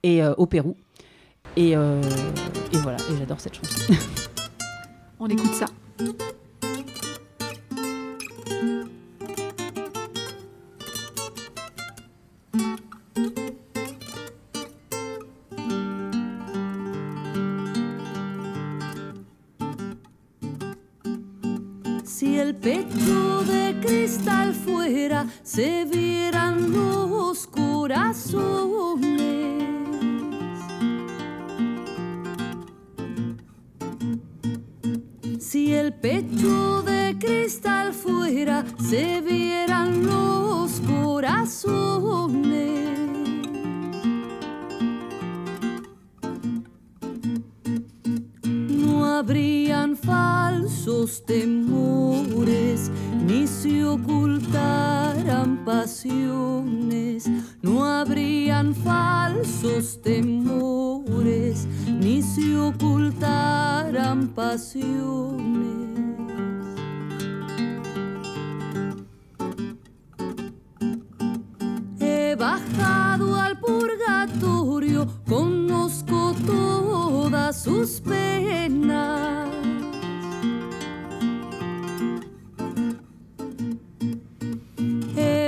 [0.03, 0.77] Et euh, au Pérou.
[1.59, 2.03] Euh,
[2.73, 3.95] et voilà, et j'adore cette chanson.
[5.19, 5.67] On écoute ça.
[25.45, 26.06] servir.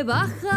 [0.09, 0.48] wach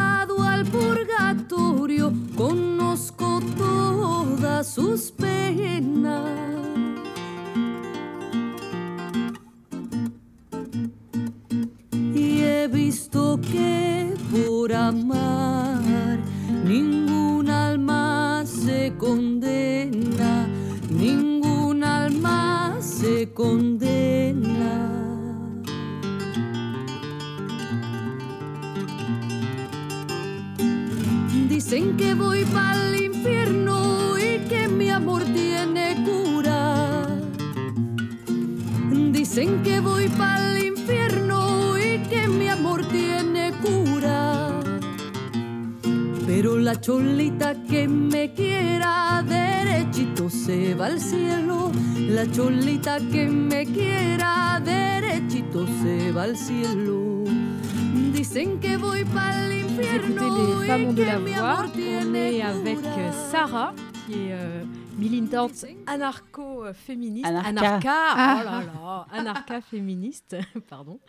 [65.52, 67.26] militante anarcho-féministe.
[67.26, 67.50] Anarcha.
[67.50, 70.36] Anarcha, oh là là, anarcha-féministe,
[70.70, 71.00] pardon.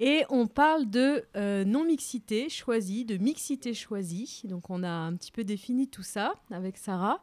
[0.00, 4.42] Et on parle de euh, non-mixité choisie, de mixité choisie.
[4.44, 7.22] Donc on a un petit peu défini tout ça avec Sarah.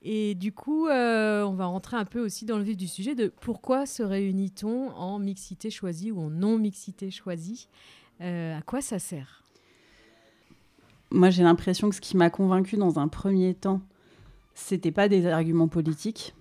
[0.00, 3.14] Et du coup, euh, on va rentrer un peu aussi dans le vif du sujet
[3.14, 7.68] de pourquoi se réunit-on en mixité choisie ou en non-mixité choisie
[8.20, 9.42] Euh, À quoi ça sert?
[11.10, 13.80] Moi, j'ai l'impression que ce qui m'a convaincu dans un premier temps,
[14.58, 16.34] c'était pas des arguments politiques.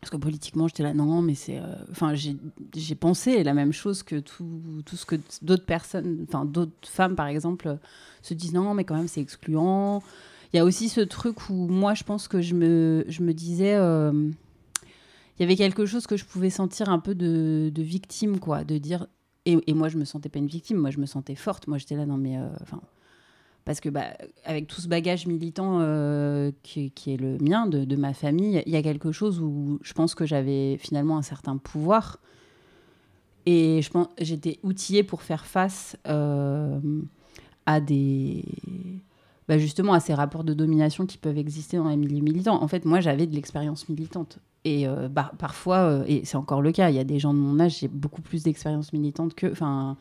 [0.00, 1.58] Parce que politiquement, j'étais là, non, mais c'est.
[1.58, 6.44] euh, Enfin, j'ai pensé la même chose que tout, tout ce que d'autres personnes, enfin,
[6.44, 7.78] d'autres femmes, par exemple,
[8.20, 10.02] se disent, non, mais quand même, c'est excluant.
[10.52, 13.32] Il y a aussi ce truc où moi, je pense que je me, je me
[13.32, 13.74] disais.
[13.76, 14.30] euh,
[15.38, 18.62] il y avait quelque chose que je pouvais sentir un peu de, de victime, quoi,
[18.62, 19.06] de dire.
[19.46, 21.66] Et, et moi, je me sentais pas une victime, moi, je me sentais forte.
[21.66, 22.36] Moi, j'étais là, non, mais.
[22.38, 22.80] euh, Enfin
[23.64, 24.08] parce que bah,
[24.44, 28.76] avec tout ce bagage militant euh, qui, est le mien, de, ma famille, il y
[28.76, 32.18] a quelque chose où je pense que j'avais finalement un certain pouvoir.
[33.46, 36.78] Et je pense j'étais outillée pour faire face euh,
[37.66, 38.44] à des...
[39.48, 42.62] bah, justement à ces rapports de domination qui peuvent exister dans les milieux militants.
[42.62, 44.38] En fait, moi, j'avais de l'expérience militante.
[44.64, 47.38] Et euh, bah, parfois, et c'est encore le cas, il y a des gens de
[47.38, 49.50] mon âge, j'ai beaucoup plus d'expérience militante que...
[49.50, 49.96] Enfin,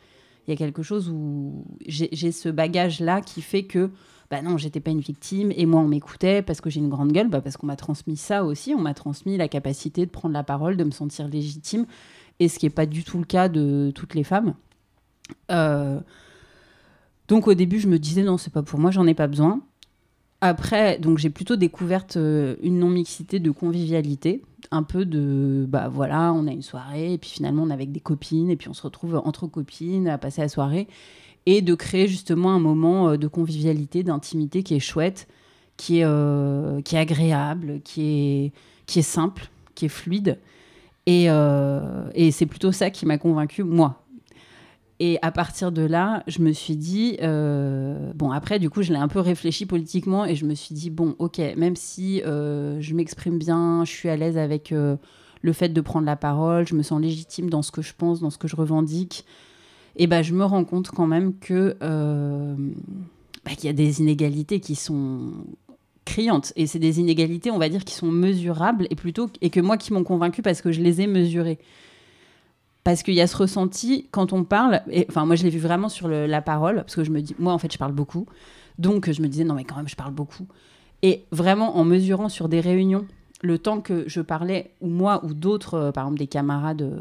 [0.47, 3.91] il y a quelque chose où j'ai ce bagage-là qui fait que,
[4.29, 7.11] bah non, j'étais pas une victime, et moi, on m'écoutait parce que j'ai une grande
[7.11, 10.33] gueule, bah parce qu'on m'a transmis ça aussi, on m'a transmis la capacité de prendre
[10.33, 11.85] la parole, de me sentir légitime,
[12.39, 14.55] et ce qui n'est pas du tout le cas de toutes les femmes.
[15.51, 15.99] Euh,
[17.27, 19.61] donc au début, je me disais, non, c'est pas pour moi, j'en ai pas besoin.
[20.45, 26.33] Après, donc j'ai plutôt découvert euh, une non-mixité de convivialité, un peu de, bah voilà,
[26.33, 28.73] on a une soirée, et puis finalement on est avec des copines, et puis on
[28.73, 30.89] se retrouve entre copines à passer la soirée,
[31.45, 35.29] et de créer justement un moment euh, de convivialité, d'intimité qui est chouette,
[35.77, 38.51] qui est, euh, qui est agréable, qui est,
[38.85, 40.39] qui est simple, qui est fluide.
[41.05, 41.27] Et,
[42.15, 44.02] et c'est plutôt ça qui m'a convaincue, moi.
[45.05, 48.93] Et à partir de là, je me suis dit, euh, bon, après, du coup, je
[48.93, 52.79] l'ai un peu réfléchi politiquement et je me suis dit, bon, ok, même si euh,
[52.79, 54.95] je m'exprime bien, je suis à l'aise avec euh,
[55.41, 58.21] le fait de prendre la parole, je me sens légitime dans ce que je pense,
[58.21, 59.25] dans ce que je revendique,
[59.97, 64.61] et ben, je me rends compte quand même que bah, qu'il y a des inégalités
[64.61, 65.33] qui sont
[66.05, 66.53] criantes.
[66.55, 69.75] Et c'est des inégalités, on va dire, qui sont mesurables et, plutôt, et que moi
[69.75, 71.59] qui m'ont convaincu parce que je les ai mesurées.
[72.83, 75.59] Parce qu'il y a ce ressenti quand on parle, et, enfin moi je l'ai vu
[75.59, 78.25] vraiment sur la parole, parce que je me dis, moi en fait je parle beaucoup,
[78.77, 80.47] donc je me disais non mais quand même je parle beaucoup.
[81.01, 83.05] Et vraiment en mesurant sur des réunions
[83.41, 86.99] le temps que je parlais, ou moi ou d'autres, euh, par exemple des camarades, euh,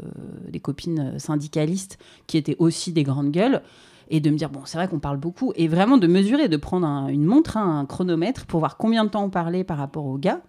[0.49, 3.61] des copines syndicalistes qui étaient aussi des grandes gueules,
[4.09, 6.57] et de me dire, bon, c'est vrai qu'on parle beaucoup, et vraiment de mesurer, de
[6.57, 9.77] prendre un- une montre, hein, un chronomètre, pour voir combien de temps on parlait par
[9.77, 10.41] rapport aux gars.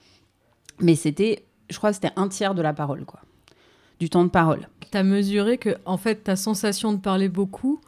[0.80, 3.20] Mais c'était, je crois c'était un tiers de la parole, quoi.
[4.00, 4.68] Du temps de parole.
[4.90, 7.80] T'as mesuré que, en fait, ta sensation de parler beaucoup,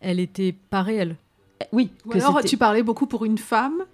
[0.00, 1.16] elle était pas réelle.
[1.60, 3.84] Eh, Oui, Ou alors tu parlais beaucoup pour une femme,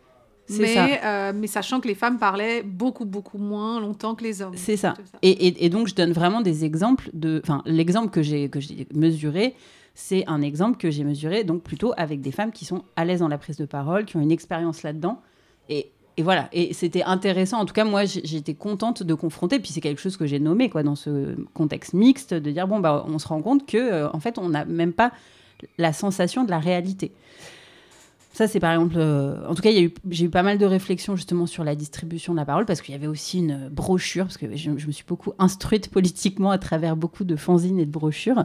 [0.51, 0.87] mais, ça.
[1.05, 4.57] euh, mais sachant que les femmes parlaient beaucoup, beaucoup moins longtemps que les hommes.
[4.57, 4.95] C'est ça.
[5.23, 7.41] Et, et- et donc, je donne vraiment des exemples de.
[7.45, 9.55] Enfin, l'exemple que j'ai que j'ai mesuré,
[9.95, 13.19] c'est un exemple que j'ai mesuré, donc plutôt avec des femmes qui sont à l'aise
[13.21, 15.21] dans la prise de parole, qui ont une expérience là-dedans.
[15.69, 16.49] Et, et voilà.
[16.53, 17.61] Et c'était intéressant.
[17.61, 19.61] En tout cas, moi, j'étais contente de confronter.
[19.61, 22.81] Puis c'est quelque chose que j'ai nommé, quoi, dans ce contexte mixte, de dire bon,
[22.81, 25.13] bah, on se rend compte que, euh, en fait, on n'a même pas
[25.79, 27.13] la sensation de la réalité.
[28.33, 28.97] Ça, c'est par exemple.
[28.99, 32.39] euh, en tout cas, j'ai eu pas mal de réflexions justement sur la distribution de
[32.39, 35.05] la parole parce qu'il y avait aussi une brochure, parce que je, je me suis
[35.07, 38.45] beaucoup instruite politiquement à travers beaucoup de fanzines et de brochures.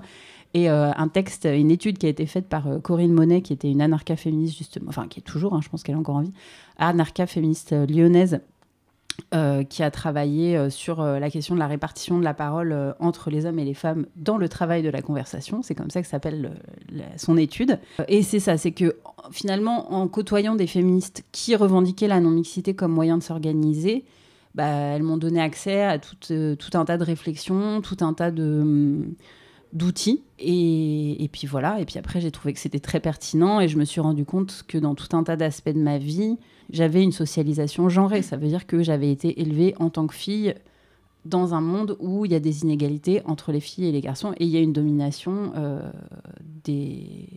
[0.54, 3.54] Et euh, un texte, une étude qui a été faite par euh, Corinne Monet, qui
[3.54, 6.22] était une anarcha-féministe, justement, enfin, qui est toujours, hein, je pense qu'elle est encore en
[6.22, 6.34] vie,
[6.78, 8.42] anarcha-féministe euh, lyonnaise,
[9.70, 13.60] qui a travaillé sur la question de la répartition de la parole entre les hommes
[13.60, 15.62] et les femmes dans le travail de la conversation.
[15.62, 16.60] C'est comme ça que s'appelle
[17.18, 17.78] son étude.
[18.08, 18.98] Et c'est ça, c'est que
[19.30, 24.04] finalement, en côtoyant des féministes qui revendiquaient la non-mixité comme moyen de s'organiser,
[24.56, 28.32] bah, elles m'ont donné accès à tout, tout un tas de réflexions, tout un tas
[28.32, 29.14] de hum,
[29.74, 30.22] d'outils.
[30.40, 31.82] Et, et puis voilà.
[31.82, 34.64] Et puis après j'ai trouvé que c'était très pertinent et je me suis rendu compte
[34.68, 36.38] que dans tout un tas d'aspects de ma vie
[36.70, 38.22] j'avais une socialisation genrée.
[38.22, 40.54] Ça veut dire que j'avais été élevée en tant que fille
[41.26, 44.34] dans un monde où il y a des inégalités entre les filles et les garçons
[44.38, 45.92] et il y a une domination euh,
[46.64, 47.28] des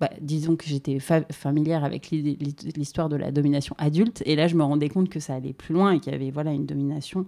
[0.00, 4.22] bah, disons que j'étais fa- familière avec l'histoire de la domination adulte.
[4.24, 6.30] Et là je me rendais compte que ça allait plus loin et qu'il y avait
[6.30, 7.26] voilà une domination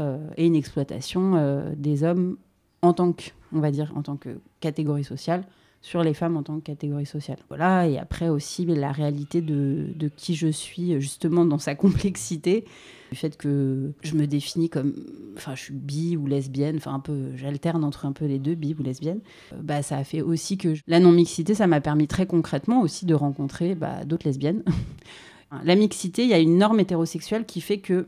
[0.00, 2.38] euh, et une exploitation euh, des hommes
[2.82, 5.44] en tant que on va dire en tant que catégorie sociale
[5.82, 7.38] sur les femmes en tant que catégorie sociale.
[7.48, 12.64] Voilà, et après aussi la réalité de, de qui je suis, justement dans sa complexité,
[13.10, 14.94] du fait que je me définis comme,
[15.36, 18.54] enfin, je suis bi ou lesbienne, enfin, un peu, j'alterne entre un peu les deux,
[18.54, 19.20] bi ou lesbienne.
[19.52, 23.04] Euh, Bah, ça a fait aussi que la non-mixité, ça m'a permis très concrètement aussi
[23.04, 24.62] de rencontrer bah, d'autres lesbiennes.
[25.64, 28.06] la mixité, il y a une norme hétérosexuelle qui fait que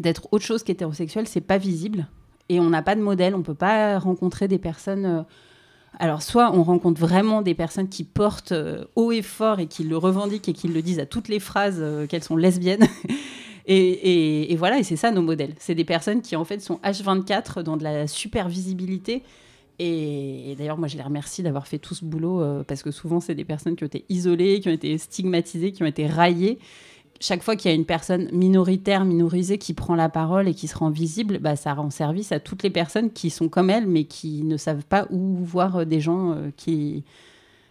[0.00, 2.08] d'être autre chose qu'hétérosexuel, c'est pas visible.
[2.50, 5.06] Et on n'a pas de modèle, on peut pas rencontrer des personnes.
[5.06, 5.22] euh,
[6.00, 9.84] alors, soit on rencontre vraiment des personnes qui portent euh, haut et fort et qui
[9.84, 12.88] le revendiquent et qui le disent à toutes les phrases euh, qu'elles sont lesbiennes.
[13.66, 15.54] et, voilà, et c'est ça nos modèles.
[15.60, 19.22] C'est des personnes qui en fait sont H24 dans de la super visibilité.
[19.78, 23.36] Et, d'ailleurs, moi, je les remercie d'avoir fait tout ce boulot parce que souvent, c'est
[23.36, 26.58] des personnes qui ont été isolées, qui ont été stigmatisées, qui ont été raillées
[27.20, 30.68] chaque fois qu'il y a une personne minoritaire, minorisée qui prend la parole et qui
[30.68, 33.86] se rend visible, bah, ça rend service à toutes les personnes qui sont comme elle,
[33.86, 37.04] mais qui ne savent pas où voir euh, des gens euh, qui,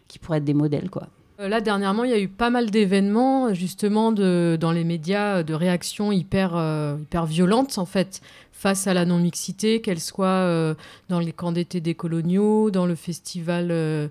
[0.07, 0.89] qui pourraient être des modèles.
[0.89, 1.07] Quoi.
[1.39, 5.43] Euh, Là, dernièrement, il y a eu pas mal d'événements, justement, de, dans les médias,
[5.43, 10.75] de réactions hyper, euh, hyper violentes, en fait, face à la non-mixité, qu'elle soit euh,
[11.07, 14.09] dans les camps d'été des coloniaux, dans le festival euh,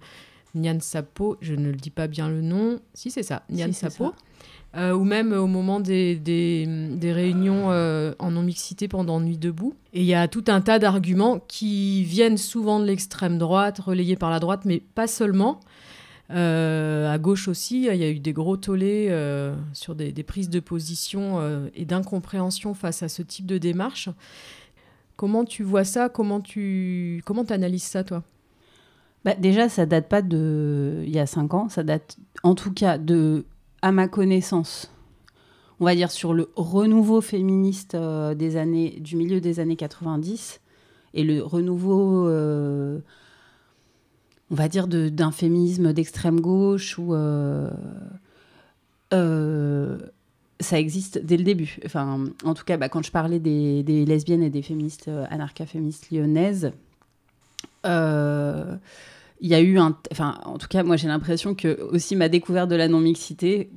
[0.54, 3.80] Nyan Sapo, je ne le dis pas bien le nom, si c'est ça, Nyan Si,
[3.80, 4.14] Sapo.
[4.76, 9.74] Euh, ou même au moment des, des, réunions euh, en non-mixité pendant Nuit debout.
[9.94, 14.16] Et il y a tout un tas d'arguments qui viennent souvent de l'extrême droite, relayés
[14.16, 15.60] par la droite, mais pas seulement.
[16.30, 20.50] Euh, à gauche aussi, il y a eu des gros tollés euh, sur des, prises
[20.50, 21.40] de position
[21.74, 24.10] et d'incompréhension face à ce type de démarche.
[25.16, 26.10] Comment tu vois ça?
[26.10, 28.22] Comment tu comment analyses ça, toi?
[29.24, 32.72] Bah, déjà, ça date pas de il y a cinq ans, ça date en tout
[32.72, 33.44] cas de,
[33.82, 34.92] à ma connaissance,
[35.80, 40.60] on va dire sur le renouveau féministe euh, des années, du milieu des années 90
[41.14, 42.98] et le renouveau, euh,
[44.50, 47.70] on va dire, de- d'un féminisme d'extrême gauche où euh,
[50.60, 51.78] ça existe dès le début.
[51.84, 56.10] Enfin, en tout cas, bah, quand je parlais des, lesbiennes et des féministes euh, anarcha-féministes
[56.10, 56.72] lyonnaises,
[59.40, 59.96] il y a eu un.
[60.10, 63.70] Enfin, en tout cas, moi, j'ai l'impression que aussi ma découverte de la non-mixité,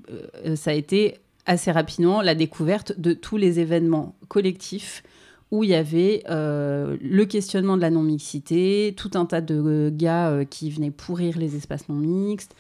[0.46, 5.04] euh, ça a été assez rapidement la découverte de tous les événements collectifs
[5.50, 9.90] où il y avait euh, le questionnement de la non-mixité, tout un tas de euh,
[9.92, 12.56] gars qui venaient pourrir les espaces non-mixtes,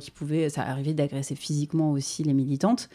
[0.00, 2.88] qui pouvaient, ça arrivait d'agresser physiquement aussi les militantes.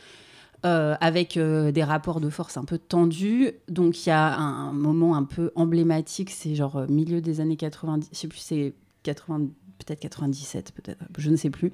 [0.64, 3.52] avec des rapports de force un peu tendus.
[3.68, 8.08] Donc il y a un, moment un peu emblématique, c'est genre milieu des années 90,
[8.14, 11.72] je sais plus, c'est 80, peut-être 97, peut-être, je ne sais plus.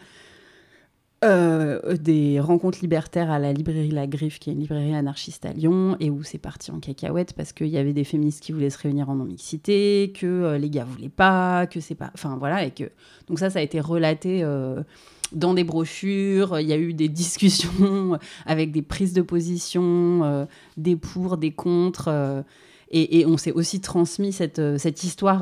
[1.23, 5.53] euh, des rencontres libertaires à la librairie La Griffe, qui est une librairie anarchiste à
[5.53, 8.69] Lyon, et où c'est parti en cacahuète parce qu'il y avait des féministes qui voulaient
[8.69, 12.11] se réunir en non-mixité, que euh, les gars voulaient pas, que c'est pas.
[12.13, 12.83] Enfin voilà, et que.
[13.27, 14.43] Donc ça, ça a été relaté.
[14.43, 14.83] Euh,
[15.31, 20.95] dans des brochures, il y a eu des discussions avec des prises de position, des
[20.95, 22.43] pour, des contre,
[22.91, 25.39] et, on s'est aussi transmis cette histoire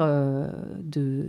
[0.81, 1.27] de,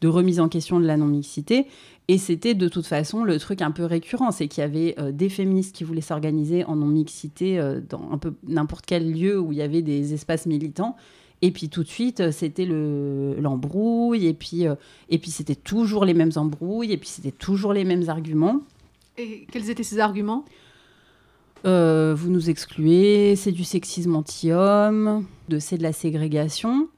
[0.00, 1.66] de remise en question de la non-mixité.
[2.10, 5.12] Et c'était de toute façon le truc un peu récurrent, c'est qu'il y avait euh,
[5.12, 9.52] des féministes qui voulaient s'organiser en non-mixité euh, dans un peu n'importe quel lieu où
[9.52, 10.96] il y avait des espaces militants.
[11.42, 14.64] Et puis tout de suite, euh, c'était l'embrouille, et puis,
[15.10, 18.62] et puis c'était toujours les mêmes embrouilles, et puis c'était toujours les mêmes arguments.
[19.18, 20.44] Et quels étaient ces arguments?
[21.64, 25.26] Vous nous excluez, c'est du sexisme anti-homme,
[25.58, 26.88] c'est de la ségrégation.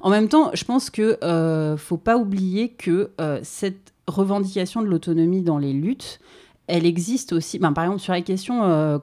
[0.00, 3.10] En même temps, je pense qu'il ne faut pas oublier que
[3.42, 6.20] cette revendication de l'autonomie dans les luttes,
[6.68, 8.98] elle existe aussi, ben, par exemple sur la question euh,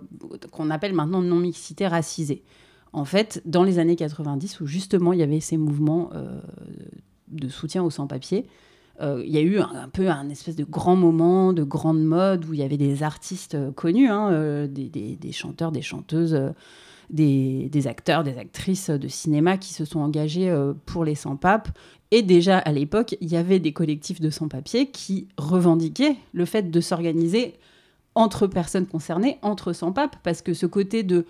[0.51, 2.43] qu'on appelle maintenant non-mixité racisée.
[2.93, 6.39] En fait, dans les années 90, où justement il y avait ces mouvements euh,
[7.27, 8.45] de soutien aux sans-papiers,
[9.01, 12.45] euh, il y a eu un, peu un espèce de grand moment, de grande mode,
[12.45, 16.39] où il y avait des artistes connus, hein, des, chanteurs, des chanteuses,
[17.09, 20.53] des, acteurs, des actrices de cinéma qui se sont engagés
[20.85, 21.69] pour les sans-papes
[22.11, 26.69] et déjà à l'époque, il y avait des collectifs de sans-papiers qui revendiquaient le fait
[26.69, 27.55] de s'organiser
[28.13, 31.25] entre personnes concernées, entre sans-papes, parce que ce côté de.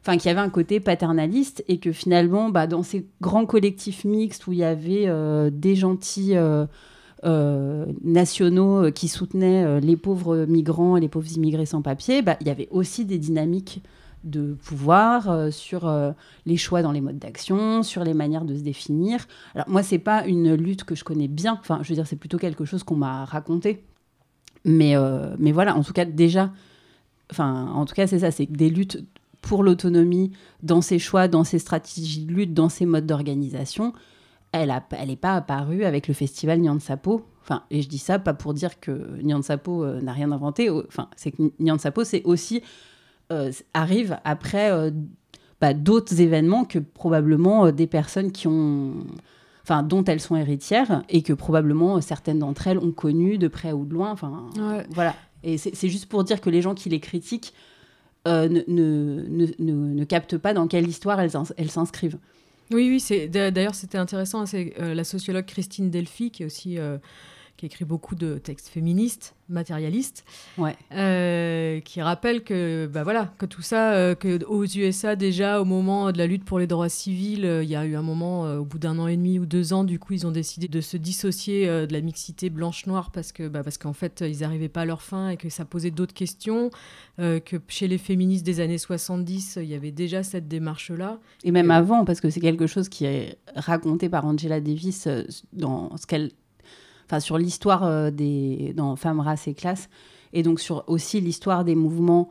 [0.00, 4.04] Enfin, qu'il y avait un côté paternaliste et que finalement, bah, dans ces grands collectifs
[4.04, 6.36] mixtes où il y avait euh, des gentils.
[6.36, 6.66] Euh,
[7.24, 12.46] euh, nationaux qui soutenaient les pauvres migrants et les pauvres immigrés sans papier, bah, il
[12.46, 13.82] y avait aussi des dynamiques
[14.24, 16.12] de pouvoir, euh, sur euh,
[16.46, 19.26] les choix dans les modes d'action, sur les manières de se définir.
[19.54, 21.58] Alors moi, c'est pas une lutte que je connais bien.
[21.60, 23.84] Enfin, je veux dire, c'est plutôt quelque chose qu'on m'a raconté.
[24.64, 26.52] Mais, euh, mais voilà, en tout cas, déjà,
[27.30, 29.02] enfin, en tout cas, c'est ça, c'est des luttes
[29.40, 33.92] pour l'autonomie dans ses choix, dans ses stratégies de lutte, dans ses modes d'organisation.
[34.50, 37.24] Elle n'est elle pas apparue avec le festival Nyan Sapo.
[37.42, 40.70] Enfin, et je dis ça pas pour dire que Nyan Sapo n'a rien inventé.
[40.70, 42.62] Enfin, c'est que Nyan Sapo, c'est aussi
[43.74, 44.90] arrive après euh,
[45.60, 48.94] bah, d'autres événements que probablement euh, des personnes qui ont
[49.62, 53.72] enfin dont elles sont héritières et que probablement certaines d'entre elles ont connu de près
[53.72, 54.46] ou de loin enfin
[54.90, 55.14] voilà.
[55.44, 57.52] Et c'est juste pour dire que les gens qui les critiquent
[58.26, 61.30] ne, ne, ne, ne, captent pas dans quelle histoire elles,
[61.70, 62.18] s'inscrivent.
[62.72, 66.78] Oui oui c'est d'ailleurs c'était intéressant c'est la sociologue Christine Delphi qui est aussi
[67.58, 70.24] qui écrit beaucoup de textes féministes, matérialistes,
[70.58, 70.76] ouais.
[70.92, 75.64] euh, qui rappelle que, bah voilà, que tout ça, euh, que aux USA déjà, au
[75.64, 78.46] moment de la lutte pour les droits civils, euh, il y a eu un moment,
[78.46, 80.68] euh, au bout d'un an et demi ou deux ans, du coup, ils ont décidé
[80.68, 84.68] de se dissocier de la mixité blanche-noire parce que, bah, parce qu'en fait, ils n'arrivaient
[84.68, 86.70] pas à leur fin et que ça posait d'autres questions,
[87.18, 91.18] que chez les féministes des années 70, il y avait déjà cette démarche-là.
[91.42, 95.08] Et même avant, parce que c'est quelque chose qui est raconté par Angela Davis
[95.52, 96.30] dans ce qu'elle
[97.08, 99.88] enfin sur l'histoire euh, des dans Femmes, race et classe,
[100.32, 102.28] et donc sur aussi l'histoire des mouvements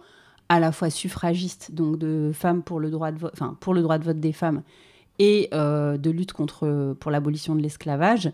[0.50, 3.82] à la fois suffragistes, donc de femmes pour le droit de vote, enfin pour le
[3.82, 4.62] droit de vote des femmes,
[5.20, 8.32] et euh, de lutte contre pour l'abolition de l'esclavage,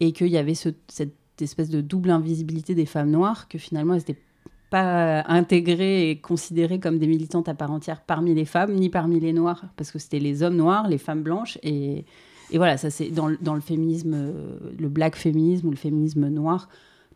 [0.00, 3.94] et qu'il y avait ce, cette espèce de double invisibilité des femmes noires, que finalement
[3.94, 4.22] elles n'étaient
[4.70, 9.20] pas intégrées et considérées comme des militantes à part entière parmi les femmes, ni parmi
[9.20, 12.06] les noirs, parce que c'était les hommes noirs, les femmes blanches, et
[12.52, 14.32] et voilà, ça c'est dans, dans, le féminisme, euh,
[14.78, 16.68] le black féminisme ou le féminisme noir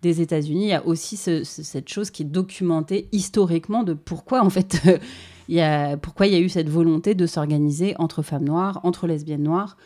[0.02, 4.50] des États-Unis, il y a aussi cette chose qui est documentée historiquement de pourquoi en
[4.50, 4.80] fait
[5.48, 8.80] il y a pourquoi il y a eu cette volonté de s'organiser entre femmes noires,
[8.82, 9.76] entre lesbiennes noires.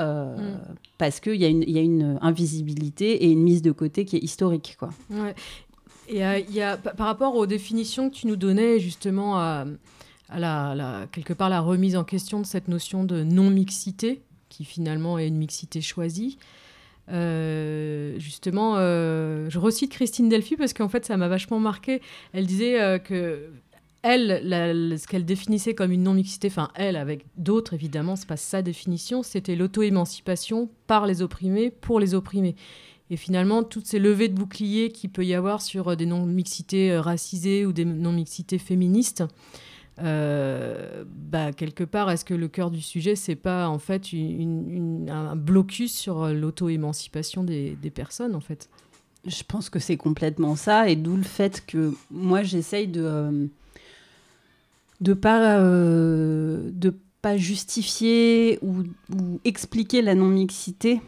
[0.00, 0.60] Euh, mm.
[0.98, 4.16] Parce qu'il y, a une, y a une invisibilité et une mise de côté qui
[4.16, 4.76] est historique.
[4.78, 4.90] Quoi.
[5.10, 5.34] Ouais.
[6.08, 9.64] Et euh, y a, par rapport aux définitions que tu nous donnais justement à,
[10.28, 14.22] à la, la, quelque part la remise en question de cette notion de non-mixité,
[14.56, 16.38] qui finalement est une mixité choisie.
[17.12, 22.00] Euh, justement, euh, je recite Christine Delphi parce qu'en fait, ça m'a vachement marqué.
[22.32, 23.50] Elle disait euh, que
[24.02, 28.62] elle, ce qu'elle définissait comme une non-mixité, enfin elle avec d'autres évidemment, c'est pas sa
[28.62, 32.54] définition, c'était l'auto-émancipation par les opprimés pour les opprimés.
[33.10, 37.66] Et finalement, toutes ces levées de boucliers qu'il peut y avoir sur des non-mixités racisées
[37.66, 39.24] ou des non-mixités féministes,
[40.02, 44.02] euh, bah, quelque part, est-ce que le cœur du sujet, c'est pas en fait
[45.08, 48.68] un blocus sur l'auto-émancipation des, des, personnes, en fait?
[49.26, 53.46] Je pense que c'est complètement ça, et d'où le fait que moi, j'essaye de euh,
[55.00, 61.00] de pas euh, de pas justifier ou, ou expliquer la non-mixité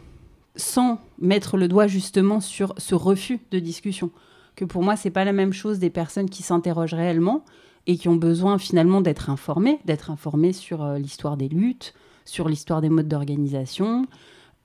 [0.55, 4.11] sans mettre le doigt justement sur ce refus de discussion.
[4.55, 7.45] Que pour moi, c'est pas la même chose des personnes qui s'interrogent réellement
[7.87, 11.93] et qui ont besoin finalement d'être informées, d'être informées sur euh, l'histoire des luttes,
[12.25, 14.05] sur l'histoire des modes d'organisation,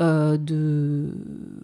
[0.03, 1.15] euh, de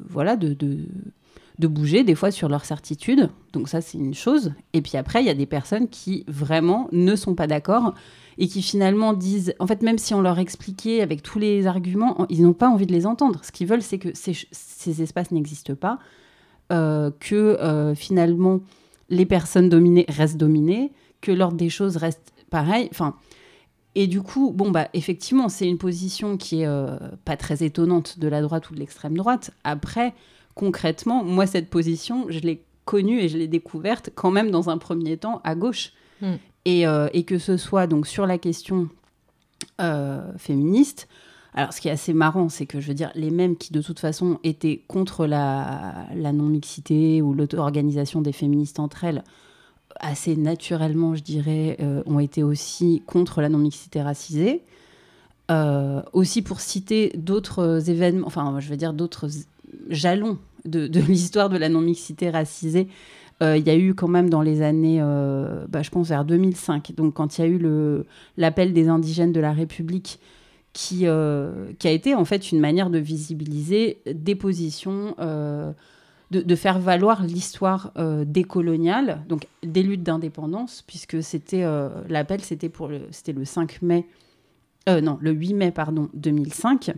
[0.08, 3.28] voilà, de, de, bouger des fois sur leurs certitudes.
[3.52, 4.54] Donc ça, c'est une chose.
[4.72, 7.94] Et puis après, il y a des personnes qui vraiment ne sont pas d'accord
[8.38, 12.24] et qui finalement disent, en fait, même si on leur expliquait avec tous les arguments,
[12.30, 13.40] ils n'ont pas envie de les entendre.
[13.44, 15.98] Ce qu'ils veulent, c'est que ces, ces espaces n'existent pas,
[16.72, 18.60] euh, que finalement
[19.10, 22.88] les personnes dominées restent dominées, que l'ordre des choses reste pareil.
[22.90, 23.16] Enfin,
[23.94, 28.18] et du coup, bon bah effectivement, c'est une position qui est euh, pas très étonnante
[28.18, 29.50] de la droite ou de l'extrême droite.
[29.64, 30.14] Après,
[30.54, 34.78] concrètement, moi cette position, je l'ai connue et je l'ai découverte quand même dans un
[34.78, 35.92] premier temps à gauche.
[36.20, 36.34] Mm.
[36.66, 38.88] Et, euh, et que ce soit donc sur la question
[39.80, 41.08] euh, féministe.
[41.54, 43.82] Alors, ce qui est assez marrant, c'est que je veux dire, les mêmes qui de
[43.82, 49.24] toute façon étaient contre la, la non-mixité ou l'auto-organisation des féministes entre elles,
[50.00, 54.62] assez naturellement, je dirais, euh, ont été aussi contre la non-mixité racisée.
[55.50, 59.28] Euh, aussi pour citer d'autres événements, enfin, je veux dire, d'autres
[59.88, 62.88] jalons de, l'histoire de la non-mixité racisée.
[63.42, 65.00] Euh, Il y a eu quand même dans les années,
[65.68, 68.04] bah, je pense vers 2005, donc quand il y a eu
[68.36, 70.18] l'appel des indigènes de la République,
[70.72, 70.98] qui,
[71.78, 75.16] qui a été en fait une manière de visibiliser des positions,
[76.30, 82.68] de, faire valoir l'histoire euh, décoloniale, donc des luttes d'indépendance, puisque c'était euh, l'appel, c'était
[82.68, 84.06] pour le, c'était le 5 mai,
[84.88, 86.92] euh, non, le 8 mai pardon 2005.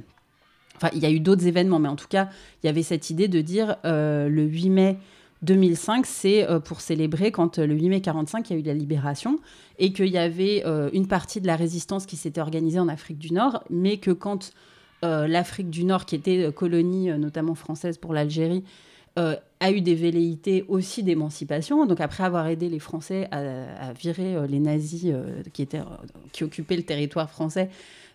[0.76, 2.28] Enfin, il y a eu d'autres événements, mais en tout cas,
[2.62, 4.98] il y avait cette idée de dire le 8 mai
[5.42, 9.38] 2005, c'est pour célébrer quand le 8 mai 45, il y a eu la libération
[9.78, 13.32] et qu'il y avait une partie de la résistance qui s'était organisée en Afrique du
[13.32, 14.52] Nord, mais que quand
[15.02, 18.64] l'Afrique du Nord, qui était colonie notamment française pour l'Algérie,
[19.18, 21.86] euh, a eu des velléités aussi d'émancipation.
[21.86, 25.82] Donc après avoir aidé les Français à, virer euh, les nazis euh, qui, étaient,
[26.32, 27.68] qui occupaient le territoire français,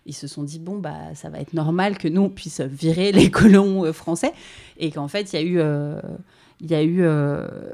[0.06, 3.12] ils se sont dit, bon, bah, ça va être normal que nous, on puisse virer
[3.12, 4.32] les colons français.
[4.78, 5.82] Et qu'en fait, il y a eu...
[6.60, 7.04] il y, a eu,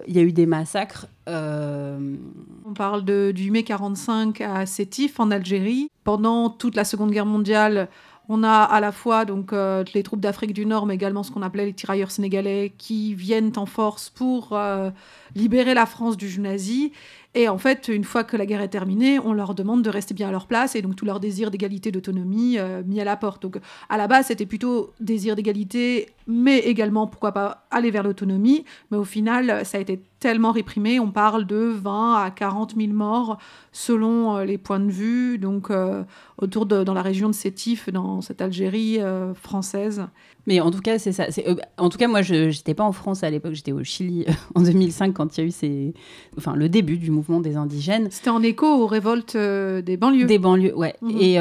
[0.07, 1.07] il y a eu des massacres.
[1.27, 5.89] On parle du mai 45 à Sétif en Algérie.
[6.03, 7.89] Pendant toute la Seconde Guerre mondiale,
[8.29, 11.31] on a à la fois donc euh, les troupes d'Afrique du Nord, mais également ce
[11.31, 14.91] qu'on appelait les tirailleurs sénégalais qui viennent en force pour euh,
[15.35, 16.93] libérer la France du nazi.
[17.37, 20.14] Et en fait, une fois que la guerre est terminée, on leur demande de rester
[20.14, 23.16] bien à leur place et donc tout leur désir d'égalité, d'autonomie euh, mis à la
[23.16, 23.43] porte.
[23.43, 23.59] Donc
[23.89, 28.64] à la base, c'était plutôt désir d'égalité, mais également, pourquoi pas, aller vers l'autonomie.
[28.91, 30.99] Mais au final, ça a été tellement réprimé.
[31.01, 33.37] On parle de 20 à 40 000 morts
[33.72, 36.03] selon euh, les points de vue, donc euh,
[36.39, 40.07] autour de dans la région de Sétif, dans cette Algérie euh, française.
[40.47, 41.27] Mais en tout cas, c'est ça.
[41.47, 44.25] Euh, en tout cas, moi, je n'étais pas en France à l'époque, j'étais au Chili
[44.55, 45.93] en 2005 quand il y a eu ces,
[46.39, 48.09] enfin, le début du mouvement des indigènes.
[48.11, 50.25] C'était en écho aux révoltes des banlieues.
[50.25, 50.95] Des banlieues, ouais.
[51.03, 51.18] Mhm.
[51.20, 51.35] Et,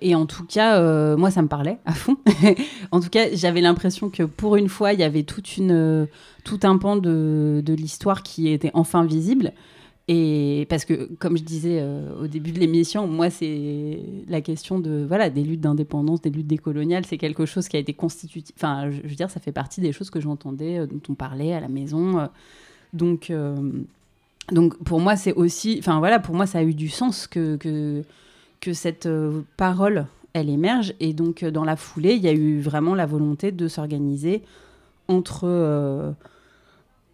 [0.00, 2.16] et en tout cas, moi, ça me parlait à fond.
[2.90, 6.06] en tout cas, j'avais l'impression que pour une fois, il y avait toute une,
[6.44, 9.52] tout un pan de, de l'histoire qui était enfin visible.
[10.06, 14.78] Et parce que, comme je disais euh, au début de l'émission, moi, c'est la question
[14.78, 18.54] de voilà des luttes d'indépendance, des luttes décoloniales, c'est quelque chose qui a été constitutif.
[18.58, 21.54] Enfin, je, veux dire, ça fait partie des choses que j'entendais, euh, dont on parlait
[21.54, 22.18] à la maison.
[22.18, 23.56] euh.
[24.52, 27.56] donc, pour moi, c'est aussi, enfin voilà, pour moi, ça a eu du sens que
[27.56, 28.02] que,
[28.60, 29.08] que cette
[29.56, 30.92] parole, elle émerge.
[31.00, 34.42] Et donc, dans la foulée, il y a eu vraiment la volonté de s'organiser
[35.08, 36.14] entre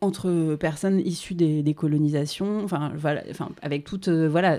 [0.00, 2.92] entre personnes issues des, colonisations, enfin
[3.62, 4.58] avec toute euh, voilà.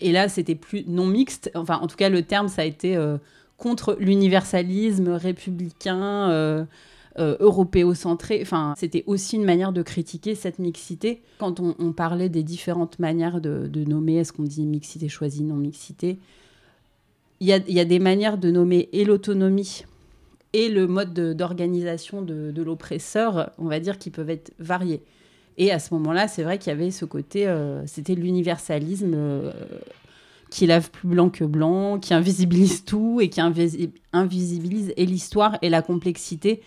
[0.00, 1.50] et là, c'était plus non mixte.
[1.54, 3.18] Enfin, en tout cas, le terme, ça a été euh,
[3.58, 6.30] contre l'universalisme républicain.
[6.30, 6.64] euh,
[7.18, 8.40] euh, européocentré.
[8.42, 11.22] Enfin, c'était aussi une manière de critiquer cette mixité.
[11.38, 16.18] Quand on, parlait des différentes manières de, nommer, est-ce qu'on dit mixité choisie, non mixité,
[17.40, 19.86] il y a des manières de nommer et l'autonomie
[20.52, 25.02] et le mode de- d'organisation de, l'oppresseur, on va dire, qui peuvent être variés.
[25.58, 29.52] Et à ce moment-là, c'est vrai qu'il y avait ce côté, euh, c'était l'universalisme euh,
[30.50, 35.58] qui lave plus blanc que blanc, qui invisibilise tout et qui invisi- invisibilise et l'histoire
[35.62, 36.60] et la complexité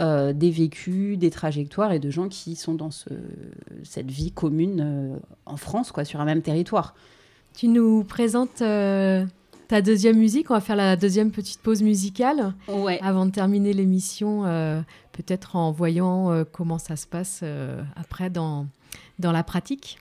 [0.00, 3.10] euh, des vécus, des trajectoires et de gens qui sont dans ce-
[3.84, 6.94] cette vie commune en France, quoi, sur un même territoire.
[7.54, 8.62] Tu nous présentes
[9.72, 10.50] ta deuxième musique.
[10.50, 12.98] On va faire la deuxième petite pause musicale Ouais.
[13.00, 18.28] avant de terminer l'émission, euh, peut-être en voyant euh, comment ça se passe euh, après
[18.28, 18.66] dans,
[19.18, 19.98] dans la pratique.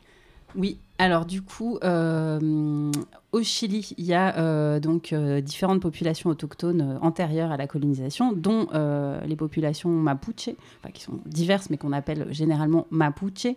[0.57, 7.55] Oui, alors du coup, au Chili, il y a donc différentes populations autochtones antérieures à
[7.55, 8.67] la colonisation, dont
[9.25, 10.49] les populations mapuche,
[10.81, 13.47] enfin, qui sont diverses mais qu'on appelle généralement mapuche,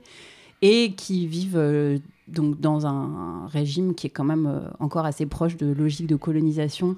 [0.65, 5.27] et qui vivent euh, donc dans un régime qui est quand même euh, encore assez
[5.27, 6.97] proche de logique de colonisation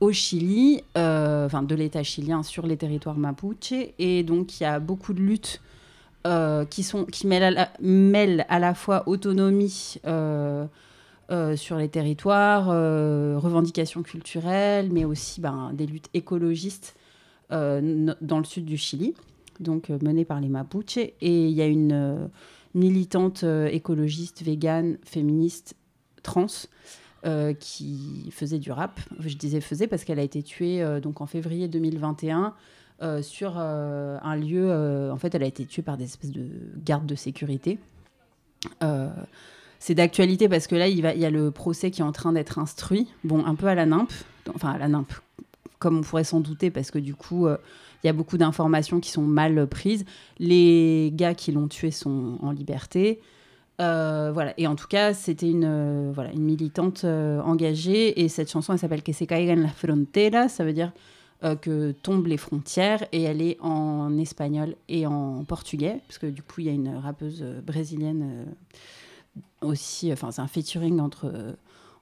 [0.00, 4.66] au Chili, euh, enfin de l'État chilien sur les territoires mapuche, et donc il y
[4.66, 5.60] a beaucoup de luttes
[6.70, 15.06] qui, sont, qui mêlent, à la, fois autonomie sur les territoires, euh, revendications culturelles, mais
[15.06, 16.94] aussi ben, des luttes écologistes
[17.50, 19.14] dans le sud du Chili,
[19.60, 20.98] donc menées par les Mapuche.
[20.98, 22.28] Et il y a une
[22.74, 25.74] militante euh, écologiste, végane, féministe,
[26.22, 26.46] trans,
[27.26, 28.98] euh, qui faisait du rap.
[29.18, 32.54] Je disais faisait parce qu'elle a été tuée euh, donc en février 2021
[33.02, 35.10] euh, sur un lieu.
[35.12, 36.48] en fait, elle a été tuée par des espèces de
[36.82, 37.78] gardes de sécurité.
[39.78, 42.58] C'est d'actualité parce que là, il, y a le procès qui est en train d'être
[42.58, 43.08] instruit.
[43.24, 44.08] Bon, un peu à la NIMP,
[44.54, 45.08] enfin à la NIMP,
[45.78, 47.48] comme on pourrait s'en douter, parce que du coup,
[48.02, 50.04] il y a beaucoup d'informations qui sont mal prises.
[50.38, 53.20] Les gars qui l'ont tué sont en liberté.
[53.80, 54.52] Euh, voilà.
[54.58, 58.22] Et en tout cas, c'était une, euh, voilà, une militante euh, engagée.
[58.22, 60.48] Et cette chanson, elle s'appelle Que se caigan las fronteras.
[60.48, 60.92] Ça veut dire
[61.62, 63.02] que tombent les frontières.
[63.12, 66.00] Et elle est en espagnol et en portugais.
[66.06, 68.46] Parce que du coup, il y a une rappeuse brésilienne
[69.62, 70.12] aussi.
[70.12, 71.32] Enfin, c'est un featuring entre,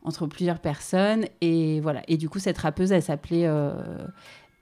[0.03, 1.27] entre plusieurs personnes.
[1.41, 2.03] Et voilà.
[2.09, 3.49] Et du coup, cette rappeuse, elle s'appelait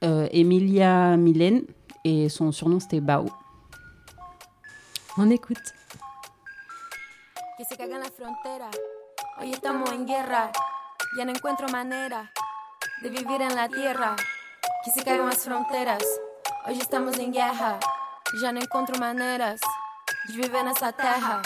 [0.02, 1.62] Emilia Milen.
[2.04, 3.26] Et son surnom, c'était Bao.
[5.18, 5.74] On écoute.
[7.56, 8.76] que se cagan las fronteras.
[9.38, 10.52] Hoy estamos en guerra,
[11.16, 12.30] ya no encuentro manera
[13.02, 14.14] de vivir en la tierra.
[14.84, 16.02] Que se cagan las fronteras.
[16.68, 17.78] Hoje estamos em guerra,
[18.40, 19.60] já não encontro maneiras
[20.28, 21.40] de viver nessa terra.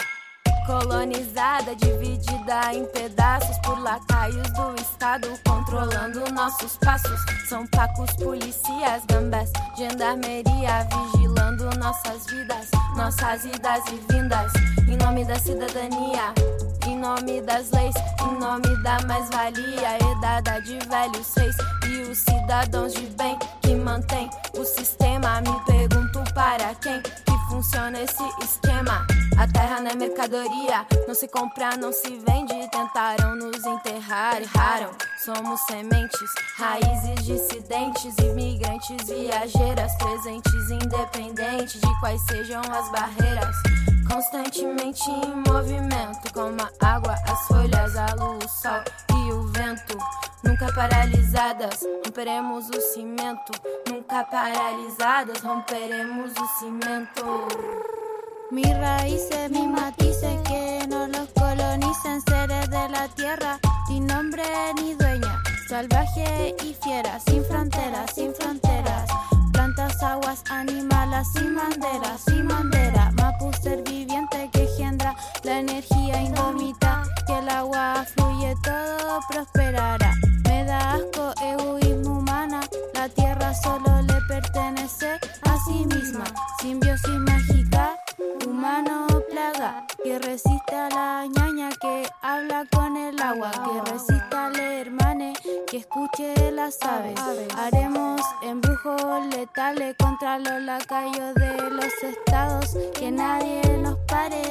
[0.65, 7.19] Colonizada, dividida em pedaços por lacaios do Estado, controlando nossos passos.
[7.49, 14.51] São pacos, policias, gambés, gendarmeria, vigilando nossas vidas, nossas idas e vindas.
[14.87, 16.33] Em nome da cidadania,
[16.85, 21.55] em nome das leis, em nome da mais-valia, herdada de velhos reis
[21.87, 25.41] e os cidadãos de bem que mantém o sistema.
[25.41, 29.05] Me pergunto para quem que funciona esse esquema.
[29.37, 32.53] A terra não é mercadoria, não se compra, não se vende.
[32.71, 34.91] Tentaram nos enterrar, erraram.
[35.23, 43.55] Somos sementes, raízes dissidentes, imigrantes, viajeiras, presentes, independentes de quais sejam as barreiras.
[44.09, 49.97] Constantemente em movimento, como a água, as folhas, a luz, o sol o vento.
[50.43, 53.53] Nunca paralisadas, romperemos o cimento.
[53.89, 57.47] Nunca paralisadas, romperemos o cimento.
[58.49, 64.43] Mis raíces, mis matices, que no los colonicen seres de la tierra, sin nombre
[64.75, 69.09] ni dueña, salvaje y fiera, sin fronteras, sin fronteras,
[69.53, 76.80] plantas, aguas, animales, sin bandera, sin bandera, mapu ser viviente que engendra la energía indómita,
[77.25, 80.13] que el agua fluye, todo prosperará.
[80.45, 82.61] Me da asco egoísmo humana,
[82.93, 86.23] la tierra solo le pertenece a sí misma,
[86.61, 87.97] simbiosis mágica
[88.45, 94.59] humano plaga que resiste a la ñaña que habla con el agua que resista al
[94.59, 95.33] hermane
[95.67, 97.19] que escuche las aves.
[97.57, 104.41] Haremos embrujos letales contra los lacayos de los estados que nadie nos pare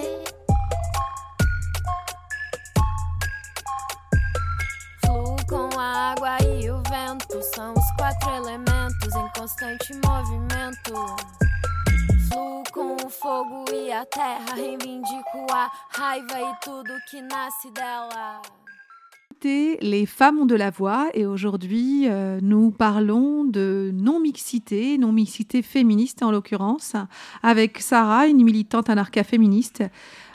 [5.51, 10.95] com a água e o vento são os quatro elementos em constante movimento.
[12.29, 18.41] Fluo com o fogo e a terra, reivindico a raiva e tudo que nasce dela.
[19.43, 26.23] Les femmes ont de la voix et aujourd'hui euh, nous parlons de non-mixité, non-mixité féministe
[26.23, 26.95] en l'occurrence,
[27.43, 29.83] avec Sarah, une militante anarcha-féministe